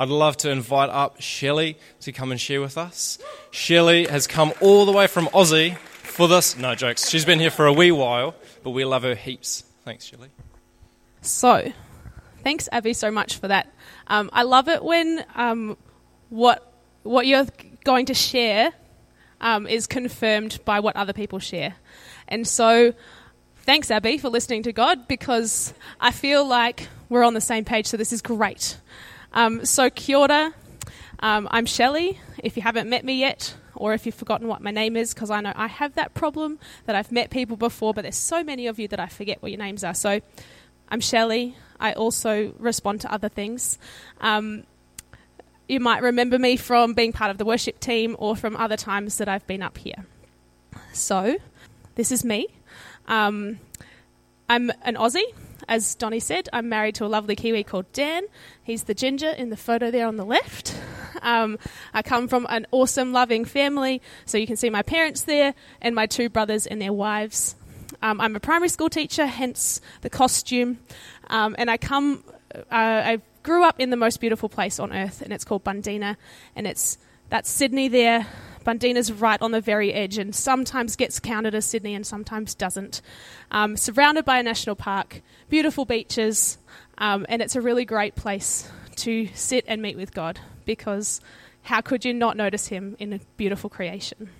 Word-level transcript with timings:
I'd 0.00 0.08
love 0.08 0.38
to 0.38 0.50
invite 0.50 0.88
up 0.88 1.20
Shelly 1.20 1.76
to 2.00 2.10
come 2.10 2.30
and 2.30 2.40
share 2.40 2.62
with 2.62 2.78
us. 2.78 3.18
Shelly 3.50 4.06
has 4.06 4.26
come 4.26 4.54
all 4.62 4.86
the 4.86 4.92
way 4.92 5.06
from 5.06 5.26
Aussie 5.26 5.76
for 5.76 6.26
this. 6.26 6.56
No 6.56 6.74
jokes. 6.74 7.10
She's 7.10 7.26
been 7.26 7.38
here 7.38 7.50
for 7.50 7.66
a 7.66 7.72
wee 7.72 7.92
while, 7.92 8.34
but 8.64 8.70
we 8.70 8.86
love 8.86 9.02
her 9.02 9.14
heaps. 9.14 9.62
Thanks, 9.84 10.06
Shelly. 10.06 10.28
So, 11.20 11.70
thanks, 12.42 12.66
Abby, 12.72 12.94
so 12.94 13.10
much 13.10 13.36
for 13.36 13.48
that. 13.48 13.70
Um, 14.06 14.30
I 14.32 14.44
love 14.44 14.68
it 14.68 14.82
when 14.82 15.22
um, 15.34 15.76
what 16.30 16.72
what 17.02 17.26
you're 17.26 17.46
going 17.84 18.06
to 18.06 18.14
share 18.14 18.72
um, 19.42 19.66
is 19.66 19.86
confirmed 19.86 20.60
by 20.64 20.80
what 20.80 20.96
other 20.96 21.12
people 21.12 21.40
share, 21.40 21.74
and 22.26 22.48
so 22.48 22.94
thanks, 23.64 23.90
Abby, 23.90 24.16
for 24.16 24.30
listening 24.30 24.62
to 24.62 24.72
God 24.72 25.06
because 25.08 25.74
I 26.00 26.10
feel 26.10 26.42
like 26.46 26.88
we're 27.10 27.22
on 27.22 27.34
the 27.34 27.40
same 27.42 27.66
page. 27.66 27.86
So 27.86 27.98
this 27.98 28.14
is 28.14 28.22
great. 28.22 28.78
Um, 29.32 29.64
so 29.64 29.90
kia 29.90 30.18
ora. 30.18 30.54
Um, 31.20 31.48
I'm 31.50 31.66
Shelly. 31.66 32.18
If 32.38 32.56
you 32.56 32.62
haven't 32.62 32.88
met 32.88 33.04
me 33.04 33.20
yet, 33.20 33.54
or 33.74 33.92
if 33.92 34.06
you've 34.06 34.14
forgotten 34.14 34.48
what 34.48 34.60
my 34.60 34.70
name 34.70 34.96
is, 34.96 35.14
because 35.14 35.30
I 35.30 35.40
know 35.40 35.52
I 35.54 35.66
have 35.66 35.94
that 35.94 36.14
problem 36.14 36.58
that 36.86 36.96
I've 36.96 37.12
met 37.12 37.30
people 37.30 37.56
before, 37.56 37.94
but 37.94 38.02
there's 38.02 38.16
so 38.16 38.42
many 38.42 38.66
of 38.66 38.78
you 38.78 38.88
that 38.88 39.00
I 39.00 39.06
forget 39.06 39.42
what 39.42 39.50
your 39.50 39.58
names 39.58 39.84
are. 39.84 39.94
So 39.94 40.20
I'm 40.88 41.00
Shelly. 41.00 41.56
I 41.78 41.92
also 41.92 42.52
respond 42.58 43.02
to 43.02 43.12
other 43.12 43.28
things. 43.28 43.78
Um, 44.20 44.64
you 45.68 45.78
might 45.78 46.02
remember 46.02 46.38
me 46.38 46.56
from 46.56 46.94
being 46.94 47.12
part 47.12 47.30
of 47.30 47.38
the 47.38 47.44
worship 47.44 47.78
team 47.78 48.16
or 48.18 48.34
from 48.34 48.56
other 48.56 48.76
times 48.76 49.18
that 49.18 49.28
I've 49.28 49.46
been 49.46 49.62
up 49.62 49.78
here. 49.78 50.04
So, 50.92 51.36
this 51.94 52.10
is 52.10 52.24
me. 52.24 52.48
Um, 53.06 53.60
I'm 54.48 54.70
an 54.82 54.96
Aussie, 54.96 55.32
as 55.70 55.94
Donnie 55.94 56.20
said. 56.20 56.48
I'm 56.52 56.68
married 56.68 56.96
to 56.96 57.06
a 57.06 57.08
lovely 57.08 57.36
Kiwi 57.36 57.64
called 57.64 57.90
Dan. 57.92 58.24
He's 58.62 58.82
the 58.82 58.92
ginger 58.92 59.30
in 59.30 59.48
the 59.48 59.56
photo 59.56 59.90
there 59.90 60.06
on 60.06 60.16
the 60.16 60.26
left. 60.26 60.76
Um, 61.22 61.58
I 61.92 62.00
come 62.00 62.28
from 62.28 62.46
an 62.48 62.66
awesome, 62.70 63.12
loving 63.12 63.44
family, 63.44 64.00
so 64.24 64.38
you 64.38 64.46
can 64.46 64.56
see 64.56 64.70
my 64.70 64.80
parents 64.80 65.22
there 65.22 65.52
and 65.82 65.94
my 65.94 66.06
two 66.06 66.30
brothers 66.30 66.66
and 66.66 66.80
their 66.80 66.94
wives. 66.94 67.56
Um, 68.00 68.22
I'm 68.22 68.34
a 68.36 68.40
primary 68.40 68.70
school 68.70 68.88
teacher, 68.88 69.26
hence 69.26 69.82
the 70.00 70.08
costume. 70.08 70.78
Um, 71.28 71.56
and 71.58 71.70
I 71.70 71.76
come, 71.76 72.24
uh, 72.54 72.62
I 72.70 73.20
grew 73.42 73.64
up 73.64 73.78
in 73.78 73.90
the 73.90 73.98
most 73.98 74.18
beautiful 74.18 74.48
place 74.48 74.80
on 74.80 74.94
earth, 74.94 75.20
and 75.20 75.30
it's 75.30 75.44
called 75.44 75.62
Bundeena, 75.62 76.16
And 76.56 76.66
it's 76.66 76.96
that's 77.28 77.50
Sydney 77.50 77.88
there. 77.88 78.26
Bundeena's 78.64 79.12
right 79.12 79.40
on 79.40 79.52
the 79.52 79.60
very 79.60 79.92
edge, 79.92 80.18
and 80.18 80.34
sometimes 80.34 80.96
gets 80.96 81.20
counted 81.20 81.54
as 81.54 81.64
Sydney 81.64 81.94
and 81.94 82.06
sometimes 82.06 82.54
doesn't. 82.54 83.02
Um, 83.50 83.76
surrounded 83.76 84.24
by 84.24 84.38
a 84.38 84.42
national 84.42 84.76
park, 84.76 85.22
beautiful 85.48 85.84
beaches, 85.84 86.58
um, 86.98 87.26
and 87.28 87.40
it's 87.42 87.56
a 87.56 87.60
really 87.60 87.84
great 87.84 88.14
place 88.14 88.70
to 88.96 89.28
sit 89.34 89.64
and 89.66 89.80
meet 89.80 89.96
with 89.96 90.12
God 90.12 90.38
because 90.64 91.20
how 91.62 91.80
could 91.80 92.04
you 92.04 92.12
not 92.12 92.36
notice 92.36 92.68
Him 92.68 92.96
in 92.98 93.12
a 93.12 93.20
beautiful 93.36 93.70
creation? 93.70 94.30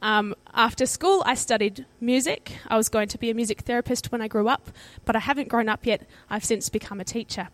Um, 0.00 0.34
after 0.54 0.86
school, 0.86 1.22
I 1.26 1.34
studied 1.34 1.84
music. 2.00 2.52
I 2.68 2.76
was 2.76 2.88
going 2.88 3.08
to 3.08 3.18
be 3.18 3.30
a 3.30 3.34
music 3.34 3.62
therapist 3.62 4.12
when 4.12 4.20
I 4.20 4.28
grew 4.28 4.48
up, 4.48 4.70
but 5.04 5.16
I 5.16 5.20
haven't 5.20 5.48
grown 5.48 5.68
up 5.68 5.86
yet. 5.86 6.08
I've 6.30 6.44
since 6.44 6.68
become 6.68 7.00
a 7.00 7.04
teacher. 7.04 7.48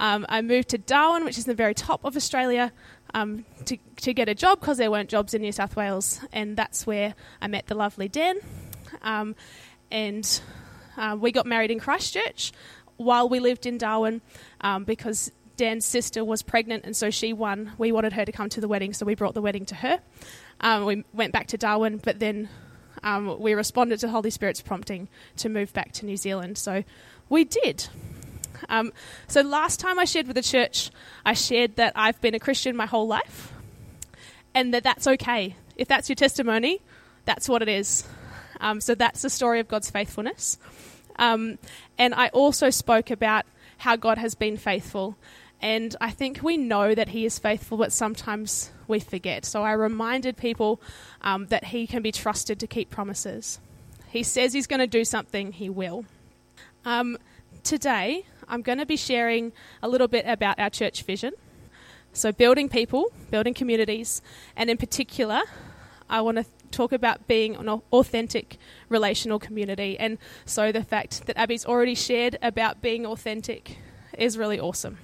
Um, 0.00 0.24
I 0.30 0.40
moved 0.40 0.70
to 0.70 0.78
Darwin, 0.78 1.24
which 1.24 1.36
is 1.36 1.44
the 1.44 1.54
very 1.54 1.74
top 1.74 2.04
of 2.04 2.16
Australia, 2.16 2.72
um, 3.12 3.44
to, 3.66 3.76
to 3.96 4.14
get 4.14 4.28
a 4.30 4.34
job 4.34 4.58
because 4.58 4.78
there 4.78 4.90
weren't 4.90 5.10
jobs 5.10 5.34
in 5.34 5.42
New 5.42 5.52
South 5.52 5.76
Wales, 5.76 6.20
and 6.32 6.56
that's 6.56 6.86
where 6.86 7.14
I 7.40 7.48
met 7.48 7.66
the 7.66 7.74
lovely 7.74 8.08
Dan. 8.08 8.38
Um, 9.02 9.36
and 9.90 10.40
uh, 10.96 11.16
we 11.20 11.32
got 11.32 11.46
married 11.46 11.70
in 11.70 11.78
Christchurch 11.78 12.52
while 12.96 13.28
we 13.28 13.40
lived 13.40 13.66
in 13.66 13.76
Darwin 13.76 14.22
um, 14.62 14.84
because 14.84 15.30
Dan's 15.56 15.84
sister 15.84 16.24
was 16.24 16.42
pregnant, 16.42 16.86
and 16.86 16.96
so 16.96 17.10
she 17.10 17.34
won. 17.34 17.72
We 17.76 17.92
wanted 17.92 18.14
her 18.14 18.24
to 18.24 18.32
come 18.32 18.48
to 18.50 18.60
the 18.60 18.68
wedding, 18.68 18.94
so 18.94 19.04
we 19.04 19.14
brought 19.14 19.34
the 19.34 19.42
wedding 19.42 19.66
to 19.66 19.74
her. 19.74 20.00
Um, 20.62 20.86
we 20.86 21.04
went 21.12 21.34
back 21.34 21.48
to 21.48 21.58
Darwin, 21.58 21.98
but 22.02 22.18
then 22.18 22.48
um, 23.02 23.38
we 23.38 23.52
responded 23.52 24.00
to 24.00 24.08
Holy 24.08 24.30
Spirit's 24.30 24.62
prompting 24.62 25.10
to 25.36 25.50
move 25.50 25.74
back 25.74 25.92
to 25.92 26.06
New 26.06 26.16
Zealand. 26.16 26.56
So 26.56 26.84
we 27.28 27.44
did. 27.44 27.88
Um, 28.68 28.92
so 29.26 29.40
last 29.40 29.80
time 29.80 29.98
I 29.98 30.04
shared 30.04 30.26
with 30.26 30.36
the 30.36 30.42
church, 30.42 30.90
I 31.24 31.34
shared 31.34 31.76
that 31.76 31.92
I've 31.96 32.20
been 32.20 32.34
a 32.34 32.40
Christian 32.40 32.76
my 32.76 32.86
whole 32.86 33.06
life, 33.06 33.52
and 34.54 34.74
that 34.74 34.84
that's 34.84 35.06
okay. 35.06 35.56
If 35.76 35.88
that's 35.88 36.08
your 36.08 36.16
testimony, 36.16 36.80
that's 37.24 37.48
what 37.48 37.62
it 37.62 37.68
is. 37.68 38.06
Um, 38.60 38.80
so 38.80 38.94
that's 38.94 39.22
the 39.22 39.30
story 39.30 39.60
of 39.60 39.68
God's 39.68 39.90
faithfulness. 39.90 40.58
Um, 41.16 41.58
and 41.98 42.14
I 42.14 42.28
also 42.28 42.70
spoke 42.70 43.10
about 43.10 43.46
how 43.78 43.96
God 43.96 44.18
has 44.18 44.34
been 44.34 44.56
faithful. 44.56 45.16
And 45.62 45.94
I 46.00 46.10
think 46.10 46.40
we 46.42 46.56
know 46.56 46.94
that 46.94 47.08
He 47.10 47.26
is 47.26 47.38
faithful, 47.38 47.78
but 47.78 47.92
sometimes 47.92 48.70
we 48.88 49.00
forget. 49.00 49.44
So 49.44 49.62
I 49.62 49.72
reminded 49.72 50.36
people 50.36 50.80
um, 51.22 51.46
that 51.46 51.66
He 51.66 51.86
can 51.86 52.02
be 52.02 52.12
trusted 52.12 52.58
to 52.60 52.66
keep 52.66 52.90
promises. 52.90 53.60
He 54.08 54.22
says 54.22 54.52
He's 54.52 54.66
going 54.66 54.80
to 54.80 54.86
do 54.86 55.04
something, 55.04 55.52
He 55.52 55.68
will. 55.68 56.04
Um, 56.84 57.18
today, 57.62 58.24
I'm 58.50 58.62
going 58.62 58.78
to 58.78 58.86
be 58.86 58.96
sharing 58.96 59.52
a 59.82 59.88
little 59.88 60.08
bit 60.08 60.26
about 60.26 60.58
our 60.58 60.68
church 60.68 61.04
vision. 61.04 61.32
So, 62.12 62.32
building 62.32 62.68
people, 62.68 63.12
building 63.30 63.54
communities, 63.54 64.20
and 64.56 64.68
in 64.68 64.76
particular, 64.76 65.40
I 66.08 66.20
want 66.20 66.38
to 66.38 66.44
talk 66.72 66.90
about 66.92 67.28
being 67.28 67.54
an 67.54 67.68
authentic 67.68 68.58
relational 68.88 69.38
community. 69.38 69.96
And 69.96 70.18
so, 70.44 70.72
the 70.72 70.82
fact 70.82 71.26
that 71.26 71.38
Abby's 71.38 71.64
already 71.64 71.94
shared 71.94 72.36
about 72.42 72.82
being 72.82 73.06
authentic 73.06 73.78
is 74.18 74.36
really 74.36 74.58
awesome. 74.58 74.98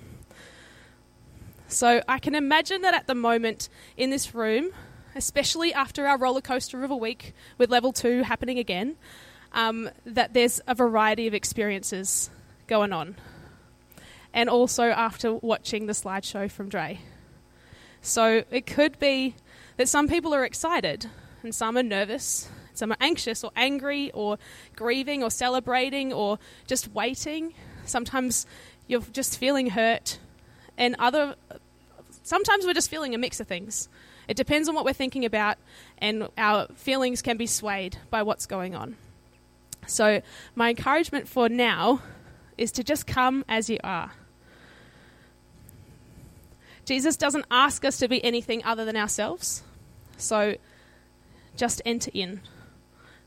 So 1.69 2.01
I 2.07 2.19
can 2.19 2.35
imagine 2.35 2.83
that 2.83 2.95
at 2.95 3.07
the 3.09 3.15
moment 3.15 3.69
in 3.97 4.11
this 4.11 4.35
room, 4.35 4.71
especially 5.17 5.75
after 5.75 6.07
our 6.07 6.17
roller 6.17 6.41
coaster 6.41 6.85
of 6.85 6.91
a 6.91 6.97
week 6.97 7.35
with 7.59 7.71
level 7.71 7.93
two 7.93 8.23
happening 8.23 8.59
again, 8.59 8.97
um, 9.53 9.91
that 10.05 10.33
there's 10.33 10.61
a 10.69 10.75
variety 10.75 11.27
of 11.27 11.35
experiences 11.35 12.31
going 12.69 12.93
on. 12.93 13.17
And 14.37 14.49
also 14.49 14.85
after 14.85 15.35
watching 15.35 15.87
the 15.87 15.93
slideshow 15.93 16.49
from 16.49 16.69
Dre. 16.69 17.01
So 18.03 18.45
it 18.53 18.67
could 18.67 19.01
be 19.01 19.35
that 19.79 19.89
some 19.89 20.07
people 20.07 20.33
are 20.33 20.45
excited 20.45 21.07
and 21.43 21.53
some 21.53 21.77
are 21.77 21.83
nervous, 21.83 22.49
some 22.73 22.93
are 22.93 22.97
anxious 23.01 23.43
or 23.43 23.51
angry 23.57 24.13
or 24.13 24.39
grieving 24.77 25.25
or 25.25 25.31
celebrating 25.31 26.13
or 26.13 26.39
just 26.67 26.93
waiting. 26.93 27.55
Sometimes 27.85 28.47
you're 28.87 29.01
just 29.01 29.39
feeling 29.39 29.71
hurt 29.71 30.19
and 30.79 30.95
other 31.01 31.35
sometimes 32.23 32.67
we're 32.67 32.75
just 32.75 32.91
feeling 32.91 33.15
a 33.15 33.19
mix 33.19 33.41
of 33.41 33.47
things. 33.47 33.89
It 34.29 34.37
depends 34.37 34.69
on 34.69 34.75
what 34.75 34.85
we're 34.85 34.93
thinking 34.93 35.25
about, 35.25 35.57
and 35.99 36.29
our 36.37 36.67
feelings 36.75 37.23
can 37.23 37.37
be 37.37 37.47
swayed 37.47 37.99
by 38.11 38.23
what's 38.23 38.47
going 38.47 38.75
on. 38.75 38.97
So, 39.87 40.21
my 40.57 40.71
encouragement 40.71 41.29
for 41.29 41.49
now 41.49 42.03
is 42.59 42.73
to 42.73 42.83
just 42.83 43.07
come 43.07 43.45
as 43.49 43.71
you 43.71 43.79
are. 43.85 44.11
Jesus 46.87 47.17
doesn't 47.17 47.45
ask 47.51 47.85
us 47.85 47.99
to 47.99 48.09
be 48.09 48.25
anything 48.25 48.65
other 48.65 48.85
than 48.85 48.97
ourselves. 48.97 49.63
So, 50.17 50.57
just 51.57 51.83
enter 51.85 52.11
in 52.15 52.41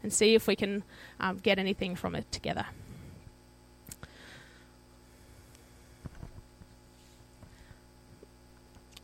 and 0.01 0.11
see 0.11 0.33
if 0.33 0.47
we 0.47 0.55
can 0.55 0.83
um, 1.19 1.37
get 1.37 1.59
anything 1.59 1.95
from 1.95 2.15
it 2.15 2.31
together. 2.31 2.65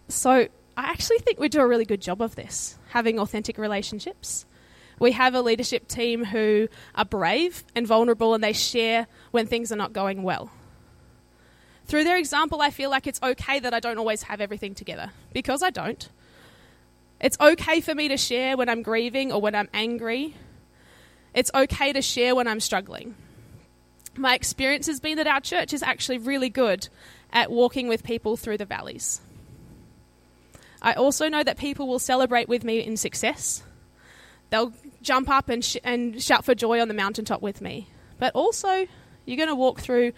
So 0.07 0.31
I 0.31 0.47
actually 0.77 1.19
think 1.19 1.39
we 1.39 1.49
do 1.49 1.59
a 1.59 1.67
really 1.67 1.85
good 1.85 2.01
job 2.01 2.21
of 2.21 2.35
this, 2.35 2.77
having 2.89 3.19
authentic 3.19 3.57
relationships. 3.57 4.45
We 4.97 5.11
have 5.11 5.35
a 5.35 5.41
leadership 5.41 5.87
team 5.89 6.23
who 6.23 6.69
are 6.95 7.03
brave 7.03 7.65
and 7.75 7.85
vulnerable 7.85 8.33
and 8.33 8.43
they 8.43 8.53
share 8.53 9.07
when 9.31 9.45
things 9.45 9.71
are 9.71 9.75
not 9.75 9.91
going 9.91 10.23
well. 10.23 10.51
Through 11.85 12.03
their 12.03 12.17
example, 12.17 12.61
I 12.61 12.71
feel 12.71 12.89
like 12.89 13.07
it's 13.07 13.19
okay 13.21 13.59
that 13.59 13.73
I 13.73 13.79
don't 13.79 13.97
always 13.97 14.23
have 14.23 14.41
everything 14.41 14.73
together, 14.73 15.11
because 15.33 15.61
I 15.61 15.69
don't. 15.69 16.09
It's 17.21 17.37
okay 17.39 17.79
for 17.81 17.95
me 17.95 18.07
to 18.07 18.17
share 18.17 18.57
when 18.57 18.69
I'm 18.69 18.81
grieving 18.81 19.31
or 19.31 19.39
when 19.39 19.55
I'm 19.55 19.69
angry. 19.73 20.35
It's 21.33 21.51
okay 21.53 21.93
to 21.93 22.01
share 22.01 22.35
when 22.35 22.47
I'm 22.47 22.59
struggling. 22.59 23.15
My 24.17 24.35
experience 24.35 24.87
has 24.87 24.99
been 24.99 25.17
that 25.17 25.27
our 25.27 25.41
church 25.41 25.73
is 25.73 25.83
actually 25.83 26.17
really 26.17 26.49
good 26.49 26.87
at 27.31 27.51
walking 27.51 27.87
with 27.87 28.03
people 28.03 28.37
through 28.37 28.57
the 28.57 28.65
valleys. 28.65 29.21
I 30.81 30.93
also 30.93 31.29
know 31.29 31.43
that 31.43 31.57
people 31.57 31.87
will 31.87 31.99
celebrate 31.99 32.47
with 32.47 32.63
me 32.63 32.79
in 32.79 32.97
success. 32.97 33.63
They'll 34.49 34.73
jump 35.01 35.29
up 35.29 35.49
and, 35.49 35.63
sh- 35.63 35.77
and 35.83 36.21
shout 36.21 36.45
for 36.45 36.55
joy 36.55 36.79
on 36.79 36.87
the 36.87 36.93
mountaintop 36.93 37.41
with 37.41 37.59
me. 37.61 37.89
But 38.19 38.33
also, 38.33 38.87
you're 39.25 39.37
going 39.37 39.49
to 39.49 39.55
walk 39.55 39.79
through 39.79 40.13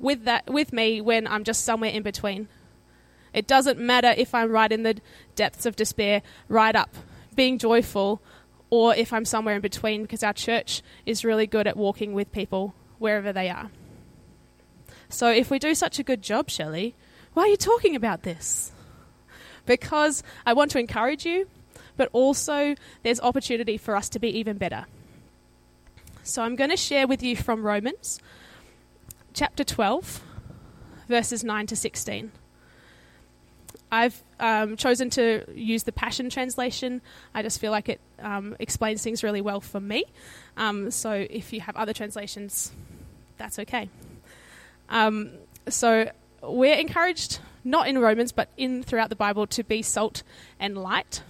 with 0.00 0.24
that 0.24 0.50
with 0.50 0.72
me 0.72 1.00
when 1.00 1.28
I'm 1.28 1.44
just 1.44 1.64
somewhere 1.64 1.90
in 1.90 2.02
between. 2.02 2.48
It 3.32 3.46
doesn't 3.46 3.78
matter 3.78 4.12
if 4.16 4.34
I'm 4.34 4.50
right 4.50 4.72
in 4.72 4.82
the 4.82 4.98
depths 5.36 5.64
of 5.64 5.76
despair, 5.76 6.22
right 6.48 6.74
up, 6.74 6.92
being 7.36 7.58
joyful, 7.58 8.20
or 8.70 8.94
if 8.96 9.12
I'm 9.12 9.24
somewhere 9.24 9.54
in 9.54 9.60
between, 9.60 10.02
because 10.02 10.24
our 10.24 10.32
church 10.32 10.82
is 11.06 11.24
really 11.24 11.46
good 11.46 11.68
at 11.68 11.76
walking 11.76 12.12
with 12.12 12.32
people 12.32 12.74
wherever 12.98 13.32
they 13.32 13.48
are. 13.48 13.70
So 15.08 15.30
if 15.30 15.50
we 15.50 15.58
do 15.60 15.74
such 15.74 15.98
a 15.98 16.02
good 16.02 16.22
job, 16.22 16.50
Shelly, 16.50 16.94
Why 17.32 17.44
are 17.44 17.48
you 17.48 17.56
talking 17.56 17.94
about 17.94 18.22
this? 18.22 18.72
Because 19.66 20.22
I 20.44 20.52
want 20.52 20.72
to 20.72 20.78
encourage 20.78 21.24
you, 21.24 21.48
but 21.96 22.08
also 22.12 22.74
there's 23.02 23.20
opportunity 23.20 23.76
for 23.76 23.94
us 23.94 24.08
to 24.10 24.18
be 24.18 24.36
even 24.38 24.58
better. 24.58 24.86
So 26.22 26.42
I'm 26.42 26.56
going 26.56 26.70
to 26.70 26.76
share 26.76 27.06
with 27.06 27.22
you 27.22 27.36
from 27.36 27.62
Romans 27.62 28.20
chapter 29.32 29.64
12, 29.64 30.22
verses 31.08 31.44
9 31.44 31.66
to 31.68 31.76
16. 31.76 32.32
I've 33.92 34.22
um, 34.38 34.76
chosen 34.76 35.10
to 35.10 35.44
use 35.52 35.82
the 35.82 35.92
Passion 35.92 36.30
Translation. 36.30 37.02
I 37.34 37.42
just 37.42 37.60
feel 37.60 37.72
like 37.72 37.88
it 37.88 38.00
um, 38.20 38.56
explains 38.58 39.02
things 39.02 39.24
really 39.24 39.40
well 39.40 39.60
for 39.60 39.80
me. 39.80 40.04
Um, 40.56 40.90
so 40.90 41.26
if 41.28 41.52
you 41.52 41.60
have 41.60 41.76
other 41.76 41.92
translations, 41.92 42.72
that's 43.36 43.58
okay. 43.58 43.88
Um, 44.88 45.30
so 45.68 46.10
we're 46.42 46.76
encouraged, 46.76 47.40
not 47.64 47.88
in 47.88 47.98
Romans, 47.98 48.32
but 48.32 48.48
in 48.56 48.82
throughout 48.82 49.08
the 49.08 49.16
Bible, 49.16 49.46
to 49.48 49.64
be 49.64 49.82
salt 49.82 50.22
and 50.58 50.78
light. 50.78 51.22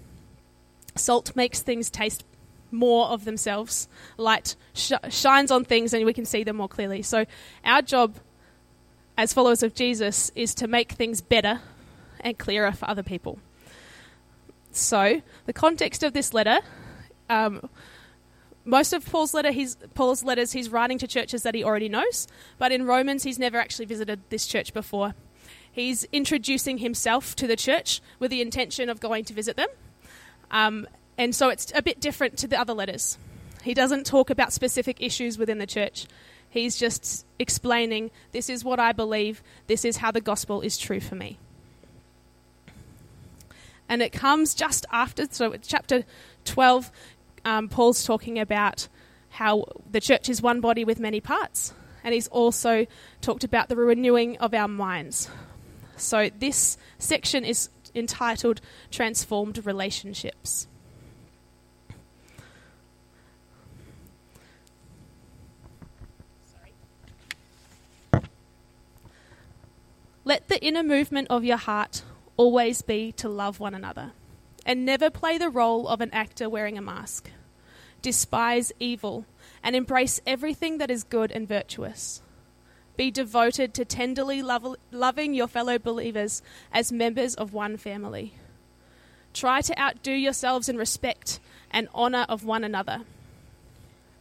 Salt 0.96 1.34
makes 1.34 1.60
things 1.60 1.88
taste 1.88 2.24
more 2.70 3.08
of 3.08 3.24
themselves. 3.24 3.88
Light 4.16 4.56
sh- 4.72 4.92
shines 5.08 5.50
on 5.50 5.64
things, 5.64 5.92
and 5.92 6.04
we 6.04 6.12
can 6.12 6.24
see 6.24 6.44
them 6.44 6.56
more 6.56 6.68
clearly. 6.68 7.02
So 7.02 7.26
our 7.64 7.82
job 7.82 8.16
as 9.16 9.32
followers 9.32 9.62
of 9.62 9.74
Jesus 9.74 10.32
is 10.34 10.54
to 10.54 10.66
make 10.66 10.92
things 10.92 11.20
better 11.20 11.60
and 12.20 12.38
clearer 12.38 12.72
for 12.72 12.88
other 12.88 13.02
people. 13.02 13.38
So, 14.72 15.20
the 15.46 15.52
context 15.52 16.02
of 16.02 16.12
this 16.12 16.32
letter, 16.32 16.60
um, 17.28 17.68
most 18.64 18.92
of 18.92 19.04
Paul's 19.04 19.34
letter, 19.34 19.50
he's, 19.50 19.76
Paul's 19.94 20.22
letters, 20.22 20.52
he's 20.52 20.70
writing 20.70 20.96
to 20.98 21.06
churches 21.06 21.42
that 21.42 21.54
he 21.54 21.64
already 21.64 21.88
knows, 21.88 22.28
but 22.56 22.72
in 22.72 22.86
Romans, 22.86 23.24
he's 23.24 23.38
never 23.38 23.58
actually 23.58 23.86
visited 23.86 24.20
this 24.30 24.46
church 24.46 24.72
before. 24.72 25.14
He's 25.70 26.04
introducing 26.12 26.78
himself 26.78 27.34
to 27.36 27.46
the 27.46 27.56
church 27.56 28.00
with 28.18 28.30
the 28.30 28.40
intention 28.40 28.88
of 28.88 29.00
going 29.00 29.24
to 29.24 29.34
visit 29.34 29.56
them, 29.56 29.68
um, 30.50 30.86
and 31.20 31.34
so 31.34 31.48
it's 31.50 31.72
a 31.74 31.82
bit 31.82 32.00
different 32.00 32.38
to 32.38 32.48
the 32.48 32.58
other 32.58 32.72
letters. 32.72 33.18
He 33.62 33.74
doesn't 33.74 34.06
talk 34.06 34.30
about 34.30 34.52
specific 34.52 35.00
issues 35.00 35.38
within 35.38 35.58
the 35.58 35.66
church. 35.66 36.06
He's 36.48 36.76
just 36.76 37.26
explaining, 37.38 38.10
this 38.32 38.48
is 38.48 38.64
what 38.64 38.80
I 38.80 38.92
believe, 38.92 39.42
this 39.66 39.84
is 39.84 39.98
how 39.98 40.10
the 40.10 40.20
gospel 40.20 40.62
is 40.62 40.78
true 40.78 41.00
for 41.00 41.14
me 41.14 41.38
and 43.90 44.00
it 44.00 44.12
comes 44.12 44.54
just 44.54 44.86
after. 44.90 45.26
So, 45.30 45.54
chapter 45.60 46.04
12, 46.46 46.90
um, 47.44 47.68
Paul's 47.68 48.04
talking 48.04 48.38
about 48.38 48.88
how 49.30 49.64
the 49.90 50.00
church 50.00 50.28
is 50.30 50.40
one 50.40 50.60
body 50.60 50.84
with 50.84 51.00
many 51.00 51.20
parts, 51.20 51.74
and 52.04 52.14
he's 52.14 52.28
also 52.28 52.86
talked 53.20 53.44
about 53.44 53.68
the 53.68 53.76
renewing 53.76 54.38
of 54.38 54.54
our 54.54 54.68
minds. 54.68 55.28
So, 55.96 56.30
this 56.38 56.78
section 56.98 57.44
is 57.44 57.68
entitled 57.94 58.60
Transformed 58.92 59.66
Relationships. 59.66 60.68
Let 70.30 70.46
the 70.46 70.64
inner 70.64 70.84
movement 70.84 71.26
of 71.28 71.42
your 71.42 71.56
heart 71.56 72.04
always 72.36 72.82
be 72.82 73.10
to 73.16 73.28
love 73.28 73.58
one 73.58 73.74
another 73.74 74.12
and 74.64 74.86
never 74.86 75.10
play 75.10 75.38
the 75.38 75.50
role 75.50 75.88
of 75.88 76.00
an 76.00 76.10
actor 76.12 76.48
wearing 76.48 76.78
a 76.78 76.80
mask. 76.80 77.32
Despise 78.00 78.70
evil 78.78 79.26
and 79.60 79.74
embrace 79.74 80.20
everything 80.28 80.78
that 80.78 80.88
is 80.88 81.02
good 81.02 81.32
and 81.32 81.48
virtuous. 81.48 82.22
Be 82.96 83.10
devoted 83.10 83.74
to 83.74 83.84
tenderly 83.84 84.40
loving 84.40 85.34
your 85.34 85.48
fellow 85.48 85.80
believers 85.80 86.42
as 86.72 86.92
members 86.92 87.34
of 87.34 87.52
one 87.52 87.76
family. 87.76 88.34
Try 89.34 89.62
to 89.62 89.76
outdo 89.76 90.12
yourselves 90.12 90.68
in 90.68 90.76
respect 90.76 91.40
and 91.72 91.88
honour 91.92 92.24
of 92.28 92.44
one 92.44 92.62
another. 92.62 93.00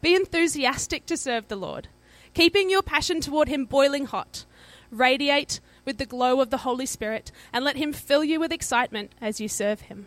Be 0.01 0.15
enthusiastic 0.15 1.05
to 1.05 1.15
serve 1.15 1.49
the 1.49 1.55
Lord, 1.55 1.87
keeping 2.33 2.67
your 2.67 2.81
passion 2.81 3.21
toward 3.21 3.47
Him 3.47 3.65
boiling 3.65 4.05
hot. 4.05 4.45
Radiate 4.89 5.59
with 5.89 5.97
the 5.97 6.05
glow 6.05 6.39
of 6.39 6.51
the 6.51 6.57
Holy 6.57 6.85
Spirit 6.85 7.31
and 7.51 7.65
let 7.65 7.75
Him 7.75 7.93
fill 7.93 8.23
you 8.23 8.39
with 8.39 8.51
excitement 8.51 9.11
as 9.19 9.41
you 9.41 9.47
serve 9.47 9.81
Him. 9.81 10.05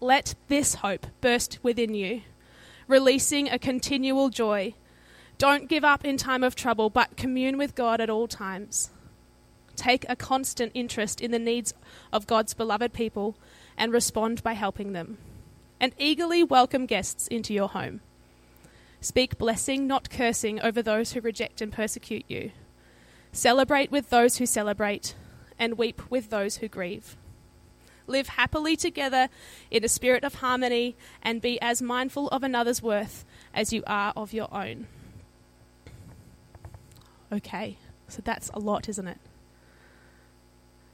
Let 0.00 0.34
this 0.48 0.74
hope 0.74 1.06
burst 1.20 1.60
within 1.62 1.94
you, 1.94 2.22
releasing 2.88 3.48
a 3.48 3.60
continual 3.60 4.28
joy. 4.28 4.74
Don't 5.38 5.68
give 5.68 5.84
up 5.84 6.04
in 6.04 6.16
time 6.16 6.42
of 6.42 6.56
trouble, 6.56 6.90
but 6.90 7.16
commune 7.16 7.56
with 7.56 7.76
God 7.76 8.00
at 8.00 8.10
all 8.10 8.26
times. 8.26 8.90
Take 9.76 10.04
a 10.08 10.16
constant 10.16 10.72
interest 10.74 11.20
in 11.20 11.30
the 11.30 11.38
needs 11.38 11.72
of 12.12 12.26
God's 12.26 12.54
beloved 12.54 12.92
people 12.92 13.36
and 13.76 13.92
respond 13.92 14.42
by 14.42 14.54
helping 14.54 14.94
them. 14.94 15.16
And 15.78 15.92
eagerly 15.96 16.42
welcome 16.42 16.86
guests 16.86 17.28
into 17.28 17.54
your 17.54 17.68
home. 17.68 18.00
Speak 19.00 19.38
blessing, 19.38 19.86
not 19.86 20.10
cursing, 20.10 20.60
over 20.60 20.82
those 20.82 21.12
who 21.12 21.20
reject 21.20 21.60
and 21.60 21.72
persecute 21.72 22.24
you. 22.26 22.50
Celebrate 23.36 23.90
with 23.90 24.08
those 24.08 24.38
who 24.38 24.46
celebrate, 24.46 25.14
and 25.58 25.76
weep 25.76 26.00
with 26.08 26.30
those 26.30 26.56
who 26.56 26.68
grieve. 26.68 27.18
Live 28.06 28.28
happily 28.28 28.76
together 28.76 29.28
in 29.70 29.84
a 29.84 29.88
spirit 29.88 30.24
of 30.24 30.36
harmony, 30.36 30.96
and 31.22 31.42
be 31.42 31.60
as 31.60 31.82
mindful 31.82 32.28
of 32.28 32.42
another's 32.42 32.82
worth 32.82 33.26
as 33.52 33.74
you 33.74 33.82
are 33.86 34.14
of 34.16 34.32
your 34.32 34.48
own. 34.54 34.86
Okay, 37.30 37.76
so 38.08 38.22
that's 38.24 38.48
a 38.54 38.58
lot, 38.58 38.88
isn't 38.88 39.06
it? 39.06 39.18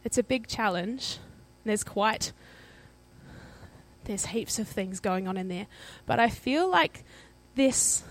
It's 0.02 0.18
a 0.18 0.24
big 0.24 0.48
challenge. 0.48 1.18
There's 1.64 1.84
quite 1.84 2.32
there's 4.02 4.26
heaps 4.26 4.58
of 4.58 4.66
things 4.66 4.98
going 4.98 5.28
on 5.28 5.36
in 5.36 5.46
there. 5.46 5.68
But 6.06 6.18
I 6.18 6.28
feel 6.28 6.68
like 6.68 7.04
this 7.54 8.02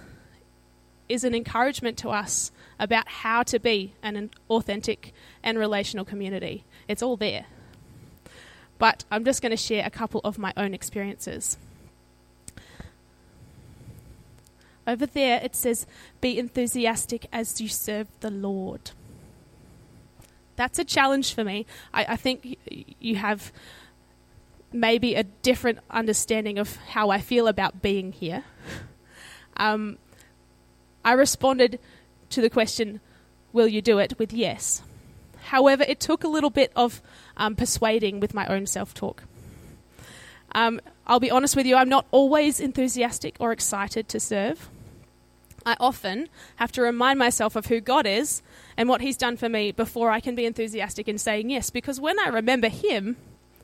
is 1.11 1.23
an 1.23 1.35
encouragement 1.35 1.97
to 1.99 2.09
us 2.09 2.51
about 2.79 3.07
how 3.07 3.43
to 3.43 3.59
be 3.59 3.93
an 4.01 4.29
authentic 4.49 5.13
and 5.43 5.57
relational 5.59 6.05
community. 6.05 6.63
It's 6.87 7.03
all 7.03 7.17
there. 7.17 7.45
But 8.77 9.05
I'm 9.11 9.23
just 9.23 9.41
going 9.41 9.51
to 9.51 9.57
share 9.57 9.85
a 9.85 9.91
couple 9.91 10.21
of 10.23 10.39
my 10.39 10.53
own 10.57 10.73
experiences. 10.73 11.57
Over 14.87 15.05
there, 15.05 15.39
it 15.43 15.55
says, 15.55 15.85
Be 16.19 16.39
enthusiastic 16.39 17.27
as 17.31 17.61
you 17.61 17.67
serve 17.67 18.07
the 18.21 18.31
Lord. 18.31 18.91
That's 20.55 20.79
a 20.79 20.83
challenge 20.83 21.33
for 21.33 21.43
me. 21.43 21.65
I, 21.93 22.05
I 22.09 22.15
think 22.15 22.57
you 22.99 23.15
have 23.17 23.51
maybe 24.73 25.15
a 25.15 25.23
different 25.23 25.79
understanding 25.89 26.57
of 26.57 26.77
how 26.77 27.09
I 27.09 27.19
feel 27.19 27.47
about 27.47 27.81
being 27.81 28.11
here. 28.11 28.43
Um, 29.57 29.99
I 31.03 31.13
responded 31.13 31.79
to 32.29 32.41
the 32.41 32.49
question, 32.49 32.99
Will 33.53 33.67
you 33.67 33.81
do 33.81 33.99
it? 33.99 34.17
with 34.17 34.31
yes. 34.33 34.81
However, 35.45 35.83
it 35.87 35.99
took 35.99 36.23
a 36.23 36.27
little 36.27 36.49
bit 36.49 36.71
of 36.75 37.01
um, 37.35 37.55
persuading 37.55 38.19
with 38.19 38.33
my 38.33 38.45
own 38.47 38.65
self 38.65 38.93
talk. 38.93 39.23
Um, 40.53 40.81
I'll 41.07 41.19
be 41.19 41.31
honest 41.31 41.55
with 41.55 41.65
you, 41.65 41.75
I'm 41.75 41.89
not 41.89 42.05
always 42.11 42.59
enthusiastic 42.59 43.35
or 43.39 43.51
excited 43.51 44.07
to 44.09 44.19
serve. 44.19 44.69
I 45.65 45.75
often 45.79 46.29
have 46.55 46.71
to 46.73 46.81
remind 46.81 47.19
myself 47.19 47.55
of 47.55 47.67
who 47.67 47.79
God 47.79 48.05
is 48.07 48.41
and 48.77 48.89
what 48.89 49.01
He's 49.01 49.17
done 49.17 49.37
for 49.37 49.49
me 49.49 49.71
before 49.71 50.09
I 50.09 50.19
can 50.19 50.35
be 50.35 50.45
enthusiastic 50.45 51.07
in 51.07 51.17
saying 51.17 51.49
yes, 51.49 51.69
because 51.69 51.99
when 51.99 52.19
I 52.19 52.27
remember 52.27 52.67
Him, 52.67 53.17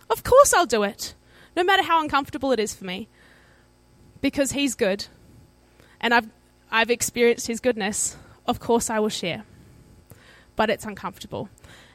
of 0.10 0.24
course 0.24 0.54
I'll 0.54 0.66
do 0.66 0.84
it, 0.84 1.14
no 1.56 1.64
matter 1.64 1.84
how 1.84 2.02
uncomfortable 2.02 2.52
it 2.52 2.60
is 2.60 2.74
for 2.76 2.86
me, 2.86 3.08
because 4.22 4.52
He's 4.52 4.76
good. 4.76 5.08
And 6.00 6.14
I've 6.14 6.30
I've 6.72 6.90
experienced 6.90 7.48
His 7.48 7.60
goodness, 7.60 8.18
of 8.46 8.60
course 8.60 8.90
I 8.90 9.00
will 9.00 9.10
share. 9.10 9.44
But 10.56 10.70
it's 10.70 10.86
uncomfortable. 10.86 11.50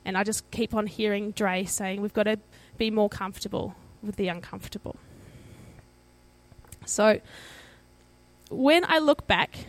And 0.04 0.16
I 0.16 0.24
just 0.24 0.50
keep 0.50 0.74
on 0.74 0.86
hearing 0.86 1.32
Dre 1.32 1.64
saying 1.64 2.00
we've 2.00 2.12
got 2.12 2.24
to 2.24 2.38
be 2.76 2.90
more 2.90 3.08
comfortable 3.08 3.74
with 4.02 4.16
the 4.16 4.28
uncomfortable. 4.28 4.96
So 6.84 7.20
when 8.50 8.84
I 8.86 8.98
look 8.98 9.26
back 9.26 9.66